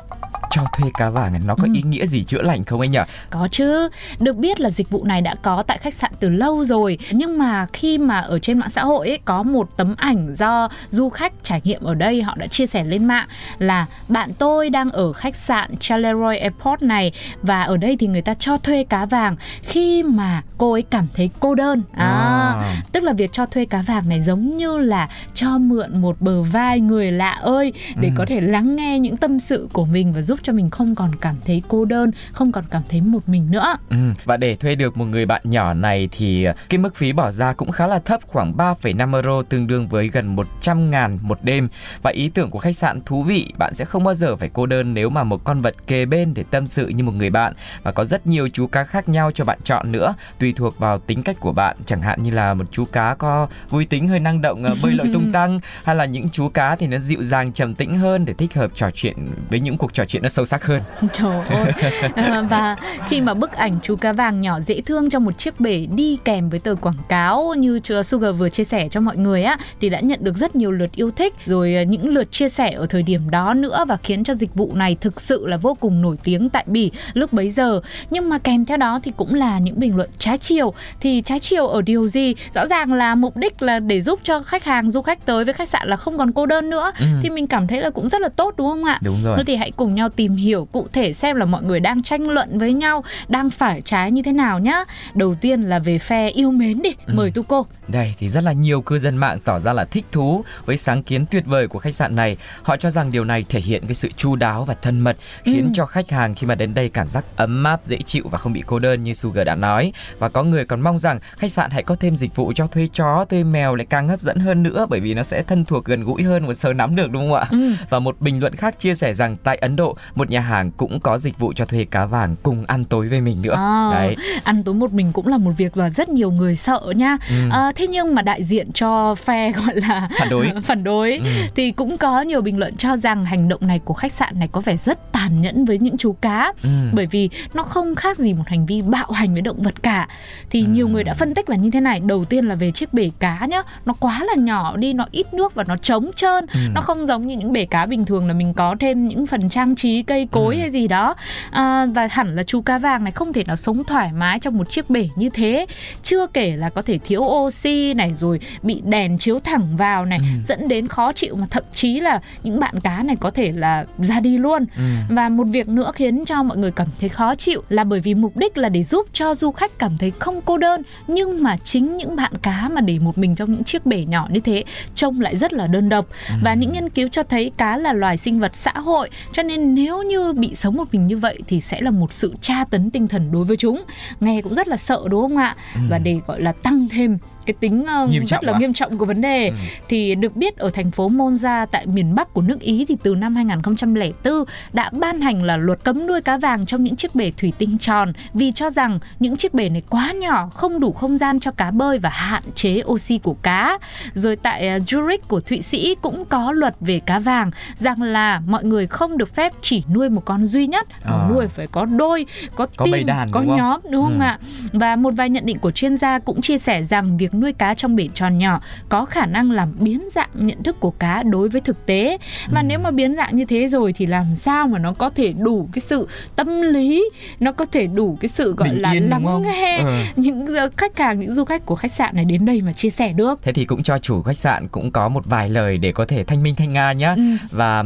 Cho 0.51 0.63
thuê 0.73 0.91
cá 0.99 1.11
vàng 1.11 1.33
này 1.33 1.41
nó 1.47 1.55
có 1.55 1.65
Ừ. 1.65 1.73
ý 1.75 1.83
nghĩa 1.83 2.07
gì 2.07 2.25
chữa 2.25 2.43
lành 2.43 2.65
không 2.65 2.81
anh 2.81 2.91
nhỉ? 2.91 2.99
Có 3.31 3.49
chứ, 3.51 3.89
được 4.21 4.37
biết 4.37 4.61
là 4.61 4.71
dịch 4.71 4.91
vụ 4.91 5.05
này 5.05 5.21
đã 5.23 5.35
có 5.43 5.63
tại 5.67 5.79
khách 5.79 5.95
sạn 5.95 6.13
từ 6.21 6.31
lâu 6.31 6.65
rồi 6.65 6.99
Nhưng 7.11 7.39
mà 7.39 7.67
khi 7.73 7.99
mà 7.99 8.19
ở 8.19 8.39
trên 8.39 8.59
mạng 8.59 8.71
xã 8.71 8.85
hội 8.85 9.09
ấy, 9.09 9.19
có 9.25 9.43
một 9.43 9.69
tấm 9.77 9.95
ảnh 9.99 10.35
do 10.35 10.69
du 10.89 11.09
khách 11.11 11.33
trải 11.43 11.61
nghiệm 11.65 11.83
ở 11.83 11.95
đây 11.95 12.23
Họ 12.23 12.35
đã 12.37 12.47
chia 12.47 12.67
sẻ 12.67 12.85
lên 12.85 13.05
mạng 13.05 13.29
là 13.59 13.87
bạn 14.09 14.31
tôi 14.39 14.71
đang 14.71 14.91
ở 14.91 15.13
khách 15.13 15.37
sạn 15.37 15.77
Charleroi 15.81 16.39
Airport 16.39 16.83
này 16.83 17.13
Và 17.43 17.63
ở 17.63 17.77
đây 17.77 17.97
thì 17.97 18.07
người 18.07 18.23
ta 18.23 18.35
cho 18.35 18.57
thuê 18.57 18.85
cá 18.85 19.07
vàng 19.07 19.37
khi 19.63 20.03
mà 20.03 20.43
cô 20.59 20.73
ấy 20.73 20.83
cảm 20.83 21.07
thấy 21.17 21.31
cô 21.41 21.55
đơn 21.55 21.83
à, 21.93 22.09
À. 22.09 22.83
Tức 22.93 23.03
là 23.03 23.13
việc 23.13 23.33
cho 23.33 23.47
thuê 23.47 23.65
cá 23.65 23.83
vàng 23.83 24.09
này 24.09 24.21
giống 24.21 24.57
như 24.57 24.79
là 24.79 25.09
cho 25.35 25.59
mượn 25.59 26.01
một 26.01 26.17
bờ 26.21 26.43
vai 26.43 26.81
người 26.81 27.13
lạ 27.13 27.31
ơi 27.31 27.73
Để 28.01 28.09
Ừ. 28.09 28.15
có 28.19 28.25
thể 28.29 28.41
lắng 28.41 28.77
nghe 28.77 28.99
những 28.99 29.17
tâm 29.17 29.39
sự 29.39 29.69
của 29.73 29.85
mình 29.85 30.13
và 30.13 30.21
giúp 30.23 30.38
cho 30.43 30.53
mình 30.53 30.71
không 30.71 30.95
còn 30.95 31.15
cảm 31.21 31.35
thấy 31.47 31.63
cô 31.69 31.85
đơn, 31.85 32.11
không 32.33 32.53
còn 32.53 32.65
cảm 32.71 32.83
thấy 32.89 33.01
một 33.01 33.29
mình 33.29 33.51
nữa. 33.51 33.77
Ừ, 33.91 33.97
và 34.25 34.37
để 34.37 34.57
thuê 34.57 34.75
được 34.75 34.97
một 34.97 35.05
người 35.05 35.27
bạn 35.27 35.43
nhỏ 35.45 35.75
này 35.75 36.09
thì 36.13 36.45
ờ, 36.45 36.55
cái 36.69 36.79
mức 36.79 36.97
phí 36.97 37.13
bỏ 37.13 37.31
ra 37.31 37.53
cũng 37.53 37.71
khá 37.71 37.87
là 37.87 37.99
thấp 37.99 38.21
khoảng 38.27 38.57
3,5 38.57 39.15
euro 39.15 39.43
tương 39.43 39.67
đương 39.67 39.89
với 39.89 40.09
gần 40.09 40.37
100 40.37 40.91
ngàn 40.91 41.19
một 41.23 41.39
đêm. 41.43 41.69
Và 42.03 42.11
ý 42.11 42.29
tưởng 42.29 42.51
của 42.51 42.59
khách 42.59 42.77
sạn 42.77 43.01
thú 43.07 43.23
vị 43.23 43.53
bạn 43.59 43.75
sẽ 43.75 43.85
không 43.85 44.05
bao 44.05 44.15
giờ 44.15 44.37
phải 44.37 44.51
cô 44.53 44.67
đơn 44.67 44.95
nếu 44.95 45.11
mà 45.11 45.25
một 45.25 45.45
con 45.45 45.61
vật 45.61 45.75
kề 45.87 46.07
bên 46.07 46.35
để 46.35 46.45
tâm 46.51 46.67
sự 46.67 46.89
như 46.89 47.05
một 47.05 47.15
người 47.15 47.31
bạn. 47.31 47.53
Và 47.83 47.93
có 47.93 48.05
rất 48.05 48.27
nhiều 48.27 48.49
chú 48.49 48.67
cá 48.67 48.85
khác 48.85 49.09
nhau 49.09 49.31
cho 49.35 49.45
bạn 49.45 49.59
chọn 49.65 49.93
nữa 49.93 50.15
tùy 50.39 50.53
thuộc 50.57 50.79
vào 50.79 50.99
tính 50.99 51.23
cách 51.23 51.37
của 51.41 51.53
bạn. 51.53 51.77
Chẳng 51.87 52.03
hạn 52.03 52.23
như 52.23 52.31
là 52.31 52.55
một 52.55 52.65
chú 52.73 52.85
cá 52.85 53.15
có 53.15 53.49
vui 53.71 53.85
tính 53.85 54.09
hơi 54.09 54.21
năng 54.21 54.43
động 54.43 54.65
ờ, 54.65 54.75
bơi 54.83 54.93
lội 54.93 55.07
tung 55.13 55.33
tăng 55.33 55.61
hay 55.85 55.97
là 55.97 56.05
những 56.05 56.29
chú 56.29 56.49
cá 56.49 56.77
thì 56.77 56.87
nó 56.87 56.99
dịu 56.99 57.23
dàng 57.23 57.53
trầm 57.53 57.75
tĩnh 57.75 57.99
hơn 57.99 58.25
để 58.25 58.35
thích 58.35 58.55
hợp 58.55 58.71
trò 58.75 58.91
chuyện 58.95 59.17
với 59.51 59.61
những 59.61 59.79
cuộc 59.79 59.95
trò 59.95 60.05
chuyện 60.05 60.23
nó 60.29 60.31
sâu 60.31 60.45
sắc 60.45 60.65
hơn 60.65 60.81
Trời 61.13 61.41
ơi. 61.49 61.73
À, 62.15 62.43
và 62.51 62.77
khi 63.09 63.21
mà 63.21 63.35
bức 63.35 63.53
ảnh 63.53 63.75
chú 63.83 63.97
cá 63.97 64.13
vàng 64.13 64.41
nhỏ 64.41 64.61
dễ 64.61 64.81
thương 64.81 65.11
trong 65.11 65.25
một 65.25 65.39
chiếc 65.39 65.61
bể 65.61 65.87
đi 65.95 66.17
kèm 66.25 66.51
với 66.51 66.61
tờ 66.61 66.75
quảng 66.75 66.95
cáo 67.09 67.55
như 67.59 67.81
Sugar 68.05 68.37
vừa 68.39 68.49
chia 68.49 68.65
sẻ 68.65 68.89
cho 68.91 69.01
mọi 69.01 69.17
người 69.17 69.43
á 69.45 69.57
thì 69.81 69.89
đã 69.89 70.01
nhận 70.01 70.25
được 70.25 70.37
rất 70.37 70.57
nhiều 70.57 70.71
lượt 70.73 70.91
yêu 70.95 71.11
thích 71.11 71.35
rồi 71.47 71.75
à, 71.75 71.83
những 71.83 72.09
lượt 72.09 72.33
chia 72.33 72.49
sẻ 72.49 72.71
ở 72.73 72.87
thời 72.87 73.03
điểm 73.03 73.31
đó 73.31 73.55
nữa 73.55 73.85
và 73.89 73.97
khiến 73.97 74.25
cho 74.25 74.35
dịch 74.35 74.55
vụ 74.55 74.73
này 74.75 74.97
thực 75.01 75.21
sự 75.21 75.47
là 75.47 75.57
vô 75.57 75.77
cùng 75.81 76.03
nổi 76.03 76.17
tiếng 76.25 76.49
tại 76.49 76.65
Bỉ 76.67 76.91
lúc 77.15 77.33
bấy 77.33 77.51
giờ. 77.51 77.81
Nhưng 78.11 78.29
mà 78.29 78.39
kèm 78.39 78.65
theo 78.65 78.77
đó 78.77 79.01
thì 79.03 79.13
cũng 79.17 79.35
là 79.35 79.59
những 79.59 79.81
bình 79.81 79.97
luận 79.97 80.11
trái 80.19 80.39
chiều. 80.39 80.75
Thì 81.01 81.23
trái 81.25 81.41
chiều 81.41 81.67
ở 81.67 81.83
điều 81.83 82.07
gì? 82.07 82.35
Rõ 82.55 82.67
ràng 82.67 82.93
là 82.93 83.15
mục 83.15 83.37
đích 83.37 83.63
là 83.63 83.79
để 83.81 84.03
giúp 84.03 84.21
cho 84.23 84.43
khách 84.43 84.65
hàng 84.65 84.91
du 84.91 85.03
khách 85.03 85.27
tới 85.27 85.45
với 85.45 85.55
khách 85.55 85.69
sạn 85.69 85.89
là 85.89 85.97
không 85.97 86.19
còn 86.19 86.33
cô 86.33 86.47
đơn 86.47 86.71
nữa 86.71 86.93
Ừ. 86.99 87.07
thì 87.23 87.31
mình 87.31 87.47
cảm 87.47 87.67
thấy 87.67 87.81
là 87.81 87.91
cũng 87.91 88.09
rất 88.09 88.21
là 88.21 88.29
tốt 88.29 88.55
đúng 88.57 88.69
không 88.69 88.85
ạ? 88.85 88.99
đúng 89.03 89.17
rồi 89.25 89.37
Thôi 89.37 89.45
thì 89.47 89.57
hãy 89.57 89.71
cùng 89.71 89.95
nhau 89.95 90.09
tìm 90.19 90.37
hiểu 90.37 90.65
cụ 90.73 90.87
thể 90.93 91.13
xem 91.13 91.37
là 91.37 91.45
mọi 91.45 91.63
người 91.63 91.81
đang 91.81 92.03
tranh 92.03 92.29
luận 92.31 92.59
với 92.59 92.73
nhau, 92.73 93.05
đang 93.29 93.51
phải 93.51 93.81
trái 93.81 94.13
như 94.13 94.23
thế 94.23 94.33
nào 94.33 94.59
nhá. 94.59 94.85
Đầu 95.15 95.35
tiên 95.35 95.63
là 95.63 95.79
về 95.79 95.99
phe 95.99 96.29
yêu 96.29 96.51
mến 96.51 96.83
đi, 96.83 96.91
Ừ. 97.07 97.13
mời 97.17 97.31
Tuko. 97.31 97.65
Đây 97.89 98.15
thì 98.19 98.29
rất 98.29 98.45
là 98.45 98.53
nhiều 98.53 98.81
cư 98.83 98.99
dân 98.99 99.17
mạng 99.17 99.39
tỏ 99.45 99.61
ra 99.61 99.73
là 99.73 99.85
thích 99.85 100.05
thú 100.13 100.45
với 100.67 100.77
sáng 100.77 101.03
kiến 101.03 101.27
tuyệt 101.31 101.45
vời 101.47 101.69
của 101.69 101.79
khách 101.79 101.95
sạn 101.95 102.17
này. 102.17 102.37
Họ 102.63 102.77
cho 102.77 102.91
rằng 102.91 103.11
điều 103.13 103.25
này 103.25 103.45
thể 103.49 103.61
hiện 103.61 103.83
cái 103.87 103.95
sự 103.95 104.09
chu 104.17 104.37
đáo 104.37 104.65
và 104.65 104.75
thân 104.83 105.01
mật, 105.01 105.17
khiến 105.45 105.65
Ừ. 105.65 105.71
cho 105.75 105.87
khách 105.87 106.11
hàng 106.11 106.35
khi 106.35 106.47
mà 106.47 106.55
đến 106.55 106.75
đây 106.75 106.89
cảm 106.89 107.09
giác 107.09 107.25
ấm 107.37 107.65
áp, 107.65 107.81
dễ 107.85 107.99
chịu 108.07 108.25
và 108.31 108.39
không 108.39 108.53
bị 108.53 108.63
cô 108.67 108.79
đơn 108.79 109.05
như 109.05 109.13
Sugar 109.13 109.47
đã 109.47 109.55
nói. 109.55 109.93
Và 110.19 110.29
có 110.29 110.43
người 110.43 110.65
còn 110.65 110.81
mong 110.81 110.99
rằng 110.99 111.19
khách 111.37 111.53
sạn 111.53 111.71
hãy 111.71 111.83
có 111.83 111.95
thêm 111.95 112.17
dịch 112.17 112.37
vụ 112.37 112.53
cho 112.57 112.67
thuê 112.67 112.89
chó, 112.93 113.25
thuê 113.25 113.45
mèo 113.45 113.75
lại 113.75 113.87
càng 113.91 114.09
hấp 114.09 114.21
dẫn 114.21 114.37
hơn 114.39 114.63
nữa 114.63 114.87
bởi 114.91 115.01
vì 115.01 115.15
nó 115.15 115.23
sẽ 115.23 115.43
thân 115.43 115.65
thuộc 115.65 115.85
gần 115.85 116.05
gũi 116.05 116.23
hơn 116.23 116.47
một 116.47 116.55
sờ 116.55 116.73
nắm 116.73 116.97
được 116.97 117.11
đúng 117.11 117.31
không 117.31 117.35
ạ? 117.39 117.47
Ừ. 117.51 117.73
Và 117.91 117.99
một 117.99 118.21
bình 118.21 118.41
luận 118.41 118.55
khác 118.55 118.81
chia 118.81 118.95
sẻ 118.95 119.15
rằng 119.15 119.37
tại 119.45 119.57
Ấn 119.57 119.77
Độ, 119.77 119.97
một 120.15 120.31
nhà 120.31 120.41
hàng 120.41 120.71
cũng 120.71 121.01
có 121.01 121.19
dịch 121.19 121.39
vụ 121.39 121.53
cho 121.53 121.65
thuê 121.65 121.85
cá 121.85 122.07
vàng 122.07 122.37
cùng 122.43 122.65
ăn 122.67 122.85
tối 122.85 123.09
với 123.09 123.21
mình 123.21 123.43
nữa. 123.43 123.55
À, 123.57 123.91
Đấy. 123.93 124.17
ăn 124.45 124.63
tối 124.63 124.75
một 124.75 124.93
mình 124.93 125.11
cũng 125.13 125.27
là 125.29 125.39
một 125.39 125.51
việc 125.57 125.77
mà 125.77 125.91
rất 125.91 126.09
nhiều 126.09 126.31
người 126.31 126.57
sợ 126.57 126.81
nha. 126.97 127.17
Ừ. 127.29 127.35
À, 127.51 127.73
thế 127.77 127.87
nhưng 127.87 128.15
mà 128.15 128.23
đại 128.23 128.43
diện 128.43 128.73
cho 128.73 129.15
phe 129.15 129.53
gọi 129.67 129.75
là 129.81 130.09
Phản 130.19 130.29
đối. 130.31 130.51
phản 130.63 130.85
đối 130.85 131.17
Ừ. 131.17 131.25
thì 131.55 131.71
cũng 131.73 131.97
có 131.99 132.21
nhiều 132.23 132.41
bình 132.41 132.59
luận 132.59 132.77
cho 132.77 132.97
rằng 132.97 133.25
hành 133.25 133.49
động 133.49 133.61
này 133.67 133.79
của 133.85 133.95
khách 133.95 134.13
sạn 134.13 134.39
này 134.39 134.49
có 134.53 134.61
vẻ 134.61 134.77
rất 134.77 135.13
tàn 135.13 135.41
nhẫn 135.41 135.65
với 135.65 135.79
những 135.79 135.97
chú 135.97 136.13
cá. 136.21 136.53
Ừ. 136.63 136.69
bởi 136.93 137.07
vì 137.07 137.31
nó 137.55 137.63
không 137.63 137.95
khác 137.95 138.17
gì 138.17 138.35
một 138.35 138.45
hành 138.49 138.67
vi 138.67 138.83
bạo 138.83 139.11
hành 139.11 139.33
với 139.33 139.43
động 139.43 139.63
vật 139.63 139.83
cả 139.83 140.09
thì 140.51 140.63
nhiều 140.63 140.89
người 140.89 141.05
đã 141.05 141.15
phân 141.15 141.35
tích 141.35 141.49
là 141.51 141.57
như 141.57 141.71
thế 141.71 141.81
này 141.81 142.01
đầu 142.01 142.25
tiên 142.25 142.45
là 142.45 142.55
về 142.55 142.71
chiếc 142.71 142.93
bể 142.95 143.11
cá 143.19 143.47
nhá 143.47 143.63
nó 143.87 143.95
quá 144.01 144.21
là 144.25 144.35
nhỏ 144.43 144.77
đi 144.77 144.93
nó 144.93 145.07
ít 145.11 145.35
nước 145.35 145.55
và 145.55 145.65
nó 145.69 145.77
trống 145.77 146.11
trơn 146.17 146.45
Ừ. 146.53 146.59
nó 146.75 146.81
không 146.81 147.07
giống 147.07 147.27
như 147.27 147.37
những 147.37 147.53
bể 147.53 147.65
cá 147.65 147.87
bình 147.87 148.05
thường 148.05 148.29
là 148.29 148.35
mình 148.35 148.53
có 148.55 148.77
thêm 148.81 149.09
những 149.09 149.27
phần 149.27 149.49
trang 149.49 149.75
trí 149.75 149.98
cây 150.03 150.29
cối 150.31 150.55
Ừ. 150.55 150.61
hay 150.61 150.71
gì 150.71 150.89
đó 150.89 151.15
à, 151.51 151.87
và 151.87 152.09
hẳn 152.11 152.37
là 152.37 152.43
chú 152.43 152.61
cá 152.61 152.79
vàng 152.79 153.05
này 153.05 153.13
không 153.13 153.33
thể 153.33 153.45
nào 153.45 153.57
sống 153.57 153.85
thoải 153.85 154.13
mái 154.13 154.39
trong 154.39 154.59
một 154.59 154.71
chiếc 154.71 154.91
bể 154.91 155.09
như 155.17 155.29
thế 155.29 155.67
chưa 156.03 156.27
kể 156.27 156.57
là 156.57 156.69
có 156.71 156.83
thể 156.83 156.99
thiếu 156.99 157.21
oxy 157.23 157.95
này 157.95 158.15
rồi 158.15 158.41
bị 158.63 158.83
đèn 158.85 159.19
chiếu 159.19 159.39
thẳng 159.41 159.77
vào 159.77 160.05
này 160.05 160.19
Ừ. 160.19 160.25
dẫn 160.47 160.69
đến 160.69 160.89
khó 160.89 161.13
chịu 161.13 161.37
mà 161.37 161.47
thậm 161.51 161.65
chí 161.73 162.01
là 162.01 162.21
những 162.43 162.61
bạn 162.61 162.81
cá 162.81 163.03
này 163.03 163.17
có 163.21 163.31
thể 163.31 163.53
là 163.53 163.85
ra 163.99 164.21
đi 164.21 164.39
luôn 164.39 164.65
Ừ. 164.77 164.83
và 165.11 165.29
một 165.29 165.45
việc 165.45 165.69
nữa 165.69 165.93
khiến 165.95 166.25
cho 166.25 166.43
mọi 166.43 166.57
người 166.57 166.71
cảm 166.71 166.87
thấy 167.01 167.09
khó 167.09 167.35
chịu 167.35 167.63
là 167.69 167.85
bởi 167.85 168.01
vì 168.01 168.15
mục 168.15 168.37
đích 168.37 168.59
là 168.59 168.69
để 168.69 168.83
giúp 168.83 169.07
cho 169.13 169.35
du 169.35 169.53
khách 169.53 169.79
cảm 169.79 169.93
thấy 169.99 170.13
không 170.19 170.41
cô 170.45 170.59
đơn 170.59 170.83
nhưng 171.09 171.43
mà 171.43 171.57
chính 171.65 171.97
những 171.97 172.17
bạn 172.17 172.33
cá 172.43 172.69
mà 172.73 172.81
để 172.81 172.99
một 172.99 173.19
mình 173.19 173.35
trong 173.35 173.53
những 173.53 173.65
chiếc 173.65 173.87
bể 173.87 174.05
nhỏ 174.05 174.29
như 174.31 174.41
thế 174.41 174.65
trông 174.95 175.21
lại 175.21 175.37
rất 175.37 175.53
là 175.53 175.67
đơn 175.67 175.89
độc 175.89 176.07
và 176.43 176.55
những 176.55 176.73
nghiên 176.73 176.89
cứu 176.89 177.09
cho 177.09 177.23
thấy 177.23 177.51
cá 177.57 177.77
là 177.77 177.93
loài 177.93 178.17
sinh 178.17 178.41
vật 178.41 178.57
xã 178.57 178.73
hội 178.73 179.11
cho 179.33 179.43
nên 179.43 179.75
nếu 179.75 179.88
như 179.97 180.33
bị 180.33 180.55
sống 180.55 180.77
một 180.77 180.85
mình 180.93 181.07
như 181.07 181.17
vậy 181.17 181.39
thì 181.47 181.61
sẽ 181.61 181.81
là 181.81 181.91
một 181.91 182.13
sự 182.13 182.35
tra 182.41 182.65
tấn 182.65 182.91
tinh 182.91 183.09
thần 183.09 183.33
đối 183.33 183.45
với 183.45 183.57
chúng. 183.57 183.83
Nghe 184.21 184.43
cũng 184.43 184.55
rất 184.55 184.69
là 184.69 184.77
sợ 184.77 185.03
đúng 185.11 185.23
không 185.23 185.37
ạ? 185.37 185.57
Và 185.91 185.99
để 185.99 186.21
gọi 186.27 186.41
là 186.41 186.53
tăng 186.53 186.89
thêm 186.89 187.19
cái 187.49 187.55
tính 187.61 187.85
Nghiêm 188.09 188.27
rất 188.27 188.45
là 188.45 188.53
à? 188.53 188.59
nghiêm 188.59 188.73
trọng 188.73 188.99
của 188.99 189.05
vấn 189.05 189.21
đề 189.21 189.49
Ừ. 189.49 189.55
thì 189.89 190.15
được 190.15 190.37
biết 190.37 190.57
ở 190.57 190.71
thành 190.71 190.91
phố 190.91 191.09
Monza 191.09 191.67
tại 191.67 191.87
miền 191.87 192.15
Bắc 192.15 192.35
của 192.35 192.43
nước 192.43 192.61
Ý 192.61 192.85
thì 192.89 192.97
từ 193.03 193.15
năm 193.15 193.37
2004 193.37 194.45
đã 194.73 194.91
ban 194.93 195.21
hành 195.21 195.43
là 195.43 195.57
luật 195.57 195.85
cấm 195.85 196.07
nuôi 196.07 196.21
cá 196.23 196.37
vàng 196.39 196.67
trong 196.67 196.85
những 196.85 196.97
chiếc 196.97 197.15
bể 197.15 197.33
thủy 197.37 197.53
tinh 197.59 197.79
tròn 197.79 198.13
vì 198.35 198.53
cho 198.53 198.71
rằng 198.71 198.99
những 199.19 199.37
chiếc 199.37 199.55
bể 199.55 199.69
này 199.69 199.83
quá 199.91 200.13
nhỏ, 200.13 200.49
không 200.55 200.81
đủ 200.81 200.93
không 200.93 201.19
gian 201.19 201.41
cho 201.41 201.51
cá 201.51 201.71
bơi 201.71 201.99
và 201.99 202.09
hạn 202.11 202.43
chế 202.55 202.83
oxy 202.87 203.19
của 203.19 203.35
cá. 203.43 203.79
Rồi 204.15 204.37
tại 204.37 204.69
ờ, 204.69 204.77
Zurich 204.79 205.19
của 205.29 205.41
Thụy 205.41 205.63
Sĩ 205.63 205.95
cũng 206.03 206.25
có 206.25 206.53
luật 206.53 206.75
về 206.81 207.01
cá 207.07 207.19
vàng 207.19 207.51
rằng 207.75 208.03
là 208.03 208.41
mọi 208.47 208.65
người 208.65 208.87
không 208.87 209.19
được 209.19 209.35
phép 209.35 209.53
chỉ 209.63 209.83
nuôi 209.95 210.09
một 210.11 210.23
con 210.25 210.45
duy 210.45 210.67
nhất, 210.67 210.87
À. 211.05 211.27
nuôi 211.31 211.49
phải 211.49 211.67
có 211.67 211.85
đôi, 211.85 212.27
có, 212.55 212.67
Có 212.77 212.87
team, 212.93 213.07
đàn, 213.07 213.31
có 213.31 213.41
đúng 213.41 213.57
nhóm 213.57 213.81
đúng 213.91 214.05
không 214.05 214.19
Ừ. 214.21 214.25
ạ? 214.25 214.39
Và 214.73 214.97
một 214.97 215.15
vài 215.17 215.31
nhận 215.31 215.47
định 215.47 215.59
của 215.59 215.71
chuyên 215.71 215.97
gia 215.97 216.19
cũng 216.19 216.41
chia 216.41 216.59
sẻ 216.59 216.83
rằng 216.85 217.17
việc 217.17 217.35
nuôi 217.41 217.53
cá 217.53 217.75
trong 217.75 217.97
bể 217.97 218.09
tròn 218.15 218.39
nhỏ 218.39 218.61
có 218.89 219.05
khả 219.05 219.27
năng 219.27 219.51
làm 219.51 219.73
biến 219.79 220.09
dạng 220.13 220.29
nhận 220.35 220.63
thức 220.63 220.81
của 220.81 220.91
cá 220.91 221.23
đối 221.23 221.49
với 221.49 221.61
thực 221.61 221.87
tế. 221.87 222.19
Và 222.51 222.61
Ừ. 222.61 222.65
nếu 222.67 222.79
mà 222.79 222.91
biến 222.91 223.17
dạng 223.17 223.37
như 223.37 223.45
thế 223.45 223.69
rồi 223.69 223.93
thì 223.93 224.07
làm 224.07 224.37
sao 224.37 224.67
mà 224.69 224.79
nó 224.79 224.93
có 224.93 225.09
thể 225.09 225.33
đủ 225.33 225.69
cái 225.73 225.81
sự 225.81 226.09
tâm 226.37 226.61
lý, 226.63 227.11
nó 227.41 227.53
có 227.53 227.65
thể 227.65 227.87
đủ 227.87 228.19
cái 228.21 228.29
sự 228.29 228.55
gọi 228.57 228.69
Bình 228.69 228.83
là 228.83 228.91
yên, 228.91 229.11
lắng 229.11 229.43
nghe 229.43 229.79
Ừ. 229.79 229.85
những 230.17 230.47
khách 230.77 230.99
hàng, 230.99 231.19
những 231.21 231.35
du 231.35 231.45
khách 231.45 231.67
của 231.67 231.75
khách 231.77 231.93
sạn 231.93 232.17
này 232.17 232.25
đến 232.25 232.47
đây 232.47 232.63
mà 232.63 232.73
chia 232.73 232.91
sẻ 232.91 233.13
được. 233.13 233.39
Thế 233.43 233.53
thì 233.53 233.65
cũng 233.65 233.83
cho 233.83 233.99
chủ 233.99 234.23
khách 234.23 234.39
sạn 234.39 234.69
cũng 234.69 234.91
có 234.93 235.09
một 235.09 235.27
vài 235.27 235.49
lời 235.49 235.79
để 235.79 235.93
có 235.93 236.05
thể 236.05 236.25
thanh 236.25 236.43
minh 236.43 236.55
thanh 236.55 236.73
nga 236.73 236.93
nhé. 236.93 237.15
Ừ. 237.17 237.23
Và 237.51 237.85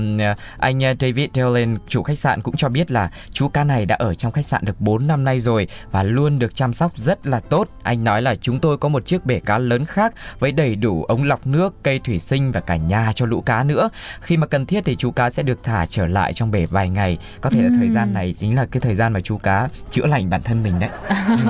anh 0.58 0.80
David 1.00 1.28
Dillon 1.34 1.78
chủ 1.88 2.02
khách 2.02 2.18
sạn 2.18 2.42
cũng 2.42 2.56
cho 2.56 2.68
biết 2.68 2.90
là 2.90 3.10
chú 3.30 3.48
cá 3.48 3.64
này 3.64 3.86
đã 3.86 3.96
ở 3.98 4.14
trong 4.14 4.32
khách 4.32 4.46
sạn 4.46 4.64
được 4.64 4.80
4 4.80 5.06
năm 5.06 5.24
nay 5.24 5.40
rồi 5.40 5.68
và 5.90 6.02
luôn 6.02 6.38
được 6.38 6.54
chăm 6.56 6.74
sóc 6.74 6.92
rất 6.98 7.26
là 7.26 7.40
tốt. 7.40 7.68
Anh 7.82 8.04
nói 8.04 8.22
là 8.22 8.34
chúng 8.34 8.58
tôi 8.58 8.76
có 8.78 8.88
một 8.88 9.06
chiếc 9.06 9.26
bể 9.26 9.40
cá 9.46 9.58
lớn 9.58 9.84
khác 9.84 10.12
với 10.38 10.52
đầy 10.52 10.76
đủ 10.76 11.04
ống 11.04 11.24
lọc 11.24 11.46
nước, 11.46 11.74
cây 11.82 11.98
thủy 11.98 12.18
sinh 12.18 12.52
và 12.52 12.60
cả 12.60 12.76
nhà 12.76 13.12
cho 13.14 13.26
lũ 13.26 13.40
cá 13.40 13.64
nữa. 13.64 13.88
Khi 14.20 14.36
mà 14.36 14.46
cần 14.46 14.66
thiết 14.66 14.84
thì 14.84 14.96
chú 14.96 15.10
cá 15.10 15.30
sẽ 15.30 15.42
được 15.42 15.62
thả 15.62 15.86
trở 15.86 16.06
lại 16.06 16.32
trong 16.32 16.50
bể 16.50 16.66
vài 16.66 16.88
ngày. 16.88 17.18
Có 17.40 17.50
thể 17.50 17.62
là 17.62 17.68
thời 17.78 17.88
gian 17.90 18.14
này 18.14 18.34
chính 18.38 18.56
là 18.56 18.66
cái 18.70 18.80
thời 18.80 18.94
gian 18.94 19.12
mà 19.12 19.20
chú 19.20 19.36
cá 19.38 19.68
chữa 19.90 20.06
lành 20.06 20.30
bản 20.30 20.42
thân 20.42 20.62
mình 20.62 20.74
đấy. 20.80 20.90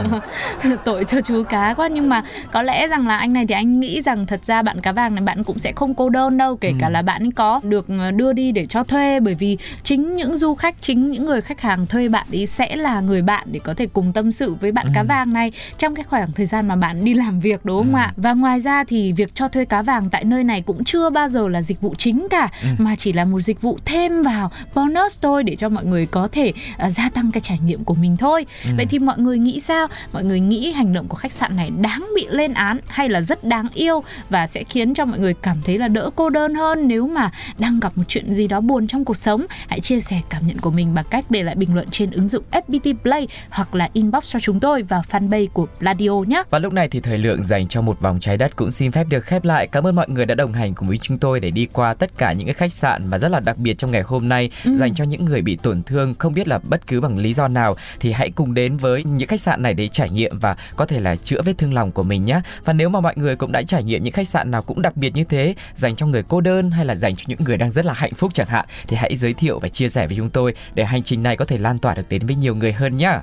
tội 0.84 1.04
cho 1.08 1.20
chú 1.20 1.42
cá 1.48 1.74
quá 1.74 1.88
nhưng 1.88 2.08
mà 2.08 2.22
có 2.52 2.62
lẽ 2.62 2.88
rằng 2.88 3.06
là 3.06 3.16
anh 3.16 3.32
này 3.32 3.46
thì 3.48 3.54
anh 3.54 3.80
nghĩ 3.80 4.02
rằng 4.02 4.26
thật 4.26 4.44
ra 4.44 4.62
bạn 4.62 4.80
cá 4.80 4.92
vàng 4.92 5.14
này 5.14 5.24
bạn 5.24 5.44
cũng 5.44 5.58
sẽ 5.58 5.72
không 5.76 5.94
cô 5.94 6.08
đơn 6.08 6.38
đâu 6.38 6.56
kể 6.56 6.72
cả 6.80 6.86
Ừ. 6.86 6.90
là 6.92 7.02
bạn 7.02 7.32
có 7.32 7.60
được 7.64 7.86
ờ, 7.88 8.10
đưa 8.10 8.32
đi 8.32 8.52
để 8.52 8.66
cho 8.66 8.84
thuê 8.84 9.20
bởi 9.20 9.34
vì 9.34 9.58
chính 9.82 10.16
những 10.16 10.38
du 10.38 10.54
khách 10.54 10.74
chính 10.80 11.10
những 11.10 11.26
người 11.26 11.40
khách 11.40 11.60
hàng 11.60 11.86
thuê 11.86 12.08
bạn 12.08 12.26
ý 12.30 12.46
sẽ 12.46 12.76
là 12.76 13.00
người 13.00 13.22
bạn 13.22 13.46
để 13.52 13.60
có 13.64 13.74
thể 13.74 13.86
cùng 13.92 14.12
tâm 14.12 14.32
sự 14.32 14.54
với 14.60 14.72
bạn 14.72 14.86
cá 14.94 15.00
Ừ. 15.00 15.06
vàng 15.08 15.32
này 15.32 15.52
trong 15.78 15.94
cái 15.94 16.04
khoảng 16.04 16.32
thời 16.32 16.46
gian 16.46 16.68
mà 16.68 16.76
bạn 16.76 17.04
đi 17.04 17.14
làm 17.14 17.40
việc 17.40 17.60
đúng 17.64 17.71
không 17.78 17.94
Ừ. 17.94 17.98
ạ 17.98 18.12
và 18.16 18.32
ngoài 18.32 18.60
ra 18.60 18.84
thì 18.84 19.12
việc 19.12 19.34
cho 19.34 19.48
thuê 19.48 19.64
cá 19.64 19.82
vàng 19.82 20.10
tại 20.10 20.24
nơi 20.24 20.44
này 20.44 20.60
cũng 20.62 20.84
chưa 20.84 21.10
bao 21.10 21.28
giờ 21.28 21.48
là 21.48 21.62
dịch 21.62 21.80
vụ 21.80 21.94
chính 21.98 22.26
cả 22.30 22.48
Ừ. 22.62 22.68
mà 22.78 22.96
chỉ 22.96 23.12
là 23.12 23.24
một 23.24 23.40
dịch 23.40 23.60
vụ 23.62 23.78
thêm 23.84 24.22
vào 24.22 24.50
bonus 24.74 25.18
thôi 25.22 25.42
để 25.44 25.56
cho 25.56 25.68
mọi 25.68 25.84
người 25.84 26.06
có 26.06 26.28
thể 26.32 26.52
ờ, 26.78 26.90
gia 26.90 27.08
tăng 27.08 27.32
cái 27.32 27.40
trải 27.40 27.58
nghiệm 27.66 27.84
của 27.84 27.94
mình 27.94 28.16
thôi 28.16 28.46
Ừ. 28.64 28.70
vậy 28.76 28.86
thì 28.90 28.98
mọi 28.98 29.18
người 29.18 29.38
nghĩ 29.38 29.60
sao 29.60 29.86
mọi 30.12 30.24
người 30.24 30.40
nghĩ 30.40 30.72
hành 30.72 30.92
động 30.92 31.08
của 31.08 31.16
khách 31.16 31.32
sạn 31.32 31.56
này 31.56 31.70
đáng 31.80 32.06
bị 32.16 32.26
lên 32.30 32.54
án 32.54 32.78
hay 32.88 33.08
là 33.08 33.20
rất 33.20 33.44
đáng 33.44 33.68
yêu 33.74 34.02
và 34.30 34.46
sẽ 34.46 34.64
khiến 34.64 34.94
cho 34.94 35.04
mọi 35.04 35.18
người 35.18 35.34
cảm 35.42 35.56
thấy 35.64 35.78
là 35.78 35.88
đỡ 35.88 36.10
cô 36.16 36.30
đơn 36.30 36.54
hơn 36.54 36.88
nếu 36.88 37.06
mà 37.06 37.30
đang 37.58 37.80
gặp 37.80 37.92
một 37.98 38.04
chuyện 38.08 38.34
gì 38.34 38.48
đó 38.48 38.60
buồn 38.60 38.86
trong 38.86 39.04
cuộc 39.04 39.16
sống 39.16 39.46
hãy 39.68 39.80
chia 39.80 40.00
sẻ 40.00 40.20
cảm 40.30 40.46
nhận 40.46 40.58
của 40.58 40.70
mình 40.70 40.94
bằng 40.94 41.04
cách 41.10 41.24
để 41.30 41.42
lại 41.42 41.54
bình 41.54 41.74
luận 41.74 41.88
trên 41.90 42.10
ứng 42.10 42.28
dụng 42.28 42.44
FPT 42.52 42.94
Play 43.02 43.28
hoặc 43.50 43.74
là 43.74 43.88
inbox 43.92 44.24
cho 44.32 44.40
chúng 44.40 44.60
tôi 44.60 44.82
vào 44.82 45.02
fanpage 45.10 45.46
của 45.52 45.66
Pladio 45.78 46.10
nhé 46.26 46.42
Và 46.50 46.58
lúc 46.58 46.72
này 46.72 46.88
thì 46.88 47.00
thời 47.00 47.18
lượng 47.18 47.42
dành 47.42 47.61
cho 47.68 47.82
một 47.82 48.00
vòng 48.00 48.20
trái 48.20 48.36
đất 48.36 48.56
cũng 48.56 48.70
xin 48.70 48.92
phép 48.92 49.06
được 49.10 49.24
khép 49.24 49.44
lại. 49.44 49.66
Cảm 49.66 49.86
ơn 49.86 49.96
mọi 49.96 50.08
người 50.08 50.26
đã 50.26 50.34
đồng 50.34 50.52
hành 50.52 50.74
cùng 50.74 50.88
với 50.88 50.98
chúng 50.98 51.18
tôi 51.18 51.40
để 51.40 51.50
đi 51.50 51.66
qua 51.72 51.94
tất 51.94 52.18
cả 52.18 52.32
những 52.32 52.46
cái 52.46 52.54
khách 52.54 52.72
sạn 52.72 53.10
và 53.10 53.18
rất 53.18 53.30
là 53.30 53.40
đặc 53.40 53.58
biệt 53.58 53.78
trong 53.78 53.90
ngày 53.90 54.02
hôm 54.02 54.28
nay 54.28 54.50
Ừ. 54.64 54.76
dành 54.78 54.94
cho 54.94 55.04
những 55.04 55.24
người 55.24 55.42
bị 55.42 55.56
tổn 55.56 55.82
thương 55.82 56.14
không 56.18 56.34
biết 56.34 56.48
là 56.48 56.58
bất 56.58 56.86
cứ 56.86 57.00
bằng 57.00 57.18
lý 57.18 57.34
do 57.34 57.48
nào 57.48 57.76
thì 58.00 58.12
hãy 58.12 58.30
cùng 58.30 58.54
đến 58.54 58.76
với 58.76 59.04
những 59.04 59.28
khách 59.28 59.40
sạn 59.40 59.62
này 59.62 59.74
để 59.74 59.88
trải 59.88 60.10
nghiệm 60.10 60.38
và 60.38 60.56
có 60.76 60.86
thể 60.86 61.00
là 61.00 61.16
chữa 61.16 61.42
vết 61.42 61.58
thương 61.58 61.74
lòng 61.74 61.92
của 61.92 62.02
mình 62.02 62.24
nhé. 62.24 62.40
Và 62.64 62.72
nếu 62.72 62.88
mà 62.88 63.00
mọi 63.00 63.14
người 63.16 63.36
cũng 63.36 63.52
đã 63.52 63.62
trải 63.62 63.82
nghiệm 63.82 64.02
những 64.02 64.12
khách 64.12 64.28
sạn 64.28 64.50
nào 64.50 64.62
cũng 64.62 64.82
đặc 64.82 64.96
biệt 64.96 65.14
như 65.14 65.24
thế 65.24 65.54
dành 65.76 65.96
cho 65.96 66.06
người 66.06 66.22
cô 66.28 66.40
đơn 66.40 66.70
hay 66.70 66.84
là 66.84 66.96
dành 66.96 67.16
cho 67.16 67.24
những 67.26 67.38
người 67.44 67.56
đang 67.56 67.70
rất 67.70 67.84
là 67.86 67.92
hạnh 67.92 68.14
phúc 68.14 68.30
chẳng 68.34 68.48
hạn 68.48 68.66
thì 68.88 68.96
hãy 68.96 69.16
giới 69.16 69.32
thiệu 69.34 69.58
và 69.58 69.68
chia 69.68 69.88
sẻ 69.88 70.06
với 70.06 70.16
chúng 70.16 70.30
tôi 70.30 70.54
để 70.74 70.84
hành 70.84 71.02
trình 71.02 71.22
này 71.22 71.36
có 71.36 71.44
thể 71.44 71.58
lan 71.58 71.78
tỏa 71.78 71.94
được 71.94 72.08
đến 72.08 72.26
với 72.26 72.36
nhiều 72.36 72.54
người 72.54 72.72
hơn 72.72 72.96
nhé. 72.96 73.18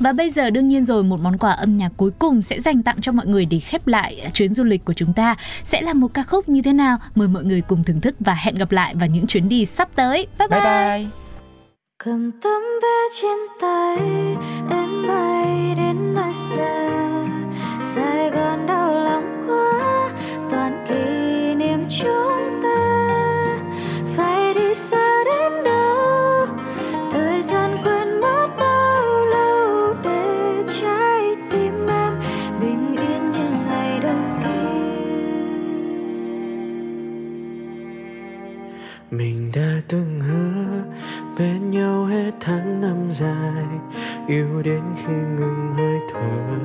Và 0.00 0.12
bây 0.12 0.30
giờ 0.30 0.50
đương 0.50 0.68
nhiên 0.68 0.84
rồi 0.84 1.02
một 1.04 1.20
món 1.20 1.38
quà 1.38 1.50
âm 1.52 1.76
nhạc 1.76 1.92
cuối 1.96 2.10
cùng 2.18 2.42
sẽ 2.42 2.60
dành 2.60 2.82
tặng 2.82 3.00
cho 3.00 3.12
mọi 3.12 3.26
người 3.26 3.44
để 3.44 3.58
khép 3.58 3.81
lại 3.88 4.30
chuyến 4.32 4.54
du 4.54 4.64
lịch 4.64 4.84
của 4.84 4.92
chúng 4.92 5.12
ta. 5.12 5.34
Sẽ 5.64 5.82
là 5.82 5.92
một 5.92 6.14
ca 6.14 6.22
khúc 6.22 6.48
như 6.48 6.62
thế 6.62 6.72
nào? 6.72 6.96
Mời 7.14 7.28
mọi 7.28 7.44
người 7.44 7.60
cùng 7.60 7.84
thưởng 7.84 8.00
thức 8.00 8.14
và 8.20 8.34
hẹn 8.34 8.54
gặp 8.54 8.72
lại 8.72 8.94
vào 8.94 9.08
những 9.08 9.26
chuyến 9.26 9.48
đi 9.48 9.66
sắp 9.66 9.88
tới. 9.94 10.26
Bye 10.38 10.48
bye, 10.48 10.60
Bye 10.60 10.98
bye. 10.98 11.06
cầm 12.04 12.30
tấm 12.42 12.62
vé 12.82 12.98
trên 13.22 13.38
tay 13.60 13.98
em 14.70 15.06
bay 15.08 15.74
đến 15.76 16.14
nơi 16.14 16.32
xa. 16.32 16.88
Sài 17.82 18.30
gòn 18.30 18.66
đau 18.66 18.94
lòng 18.94 19.44
quá 19.48 20.10
toàn 20.50 20.84
kỷ 20.88 21.54
niệm 21.54 21.78
chúng 21.88 22.51
mình 39.12 39.50
đã 39.54 39.80
từng 39.88 40.20
hứa 40.20 40.82
bên 41.38 41.70
nhau 41.70 42.04
hết 42.04 42.30
tháng 42.40 42.80
năm 42.80 42.96
dài. 43.10 43.66
Yêu 44.28 44.62
đến 44.64 44.82
khi 44.96 45.12
ngừng 45.12 45.72
hơi 45.76 45.98
thở, 46.12 46.58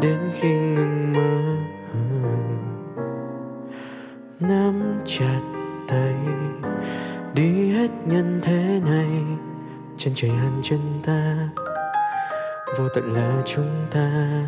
đến 0.00 0.18
khi 0.40 0.48
ngừng 0.48 1.12
mơ 1.12 1.56
nắm 4.40 5.02
chặt 5.04 5.40
tay, 5.88 6.14
đi 7.34 7.72
hết 7.72 7.90
nhân 8.06 8.40
thế 8.42 8.80
này. 8.86 9.08
Chân 9.96 10.12
trời 10.16 10.30
hàn 10.30 10.52
chân 10.62 10.80
ta, 11.02 11.48
vô 12.78 12.88
tận 12.94 13.12
là 13.12 13.42
chúng 13.44 13.86
ta 13.90 14.42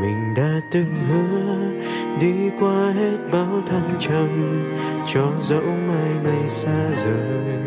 mình 0.00 0.34
đã 0.36 0.60
từng 0.70 0.94
hứa 1.08 1.72
đi 2.20 2.50
qua 2.60 2.92
hết 2.92 3.16
bao 3.32 3.62
thăng 3.66 3.96
trầm, 3.98 4.62
cho 5.06 5.32
dẫu 5.40 5.62
mai 5.88 6.10
này 6.24 6.48
xa 6.48 6.88
rời, 7.04 7.58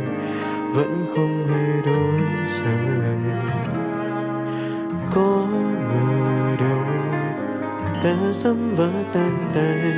vẫn 0.72 1.06
không 1.16 1.48
hề 1.48 1.92
đổi 1.92 2.22
rời. 2.48 3.18
Có 5.14 5.48
ngờ 5.90 6.56
đâu 6.60 6.86
ta 8.04 8.32
dám 8.32 8.76
vỡ 8.76 8.90
tan 9.14 9.50
tay, 9.54 9.94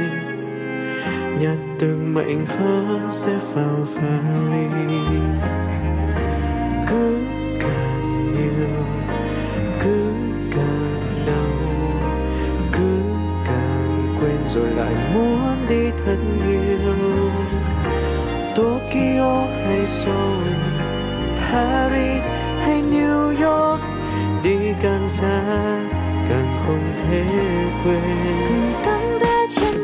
nhặt 1.39 1.57
từng 1.79 2.13
mệnh 2.13 2.45
vỡ 2.45 2.99
sẽ 3.11 3.39
vào 3.53 3.85
pha 3.85 4.19
ly. 4.51 5.58
Thật 16.09 16.17
nhiều 16.47 17.29
Tokyo 18.55 19.45
hay 19.65 19.87
Seoul, 19.87 20.43
Paris 21.51 22.29
hay 22.61 22.81
New 22.81 23.27
York, 23.27 23.81
đi 24.43 24.57
càng 24.81 25.07
xa 25.07 25.41
càng 26.29 26.59
không 26.65 26.93
thể 26.97 27.23
quên. 27.83 28.45
Từng 28.49 28.73
tấm 28.85 29.01
vé 29.21 29.47
trên 29.49 29.75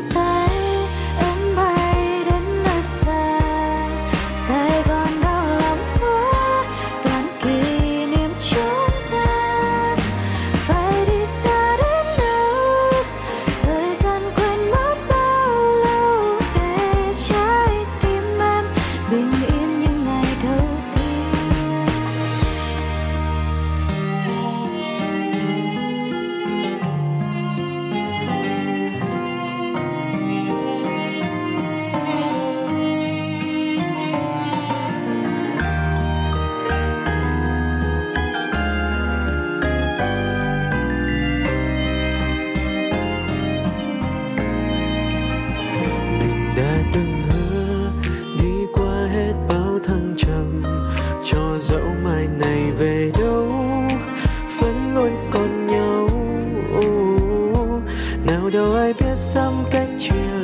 ai 58.86 58.94
biết 58.94 59.16
sớm 59.16 59.64
cách 59.70 59.88
chia 59.98 60.35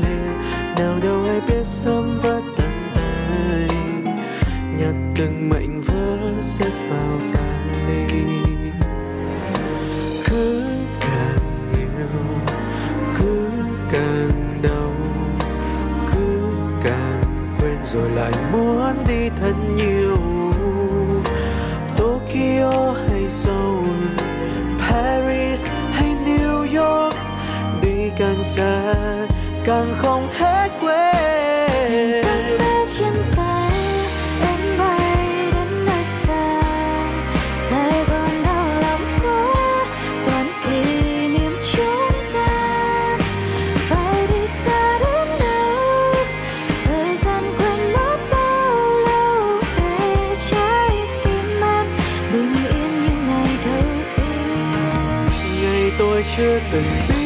chưa 56.37 56.61
từng 56.73 57.22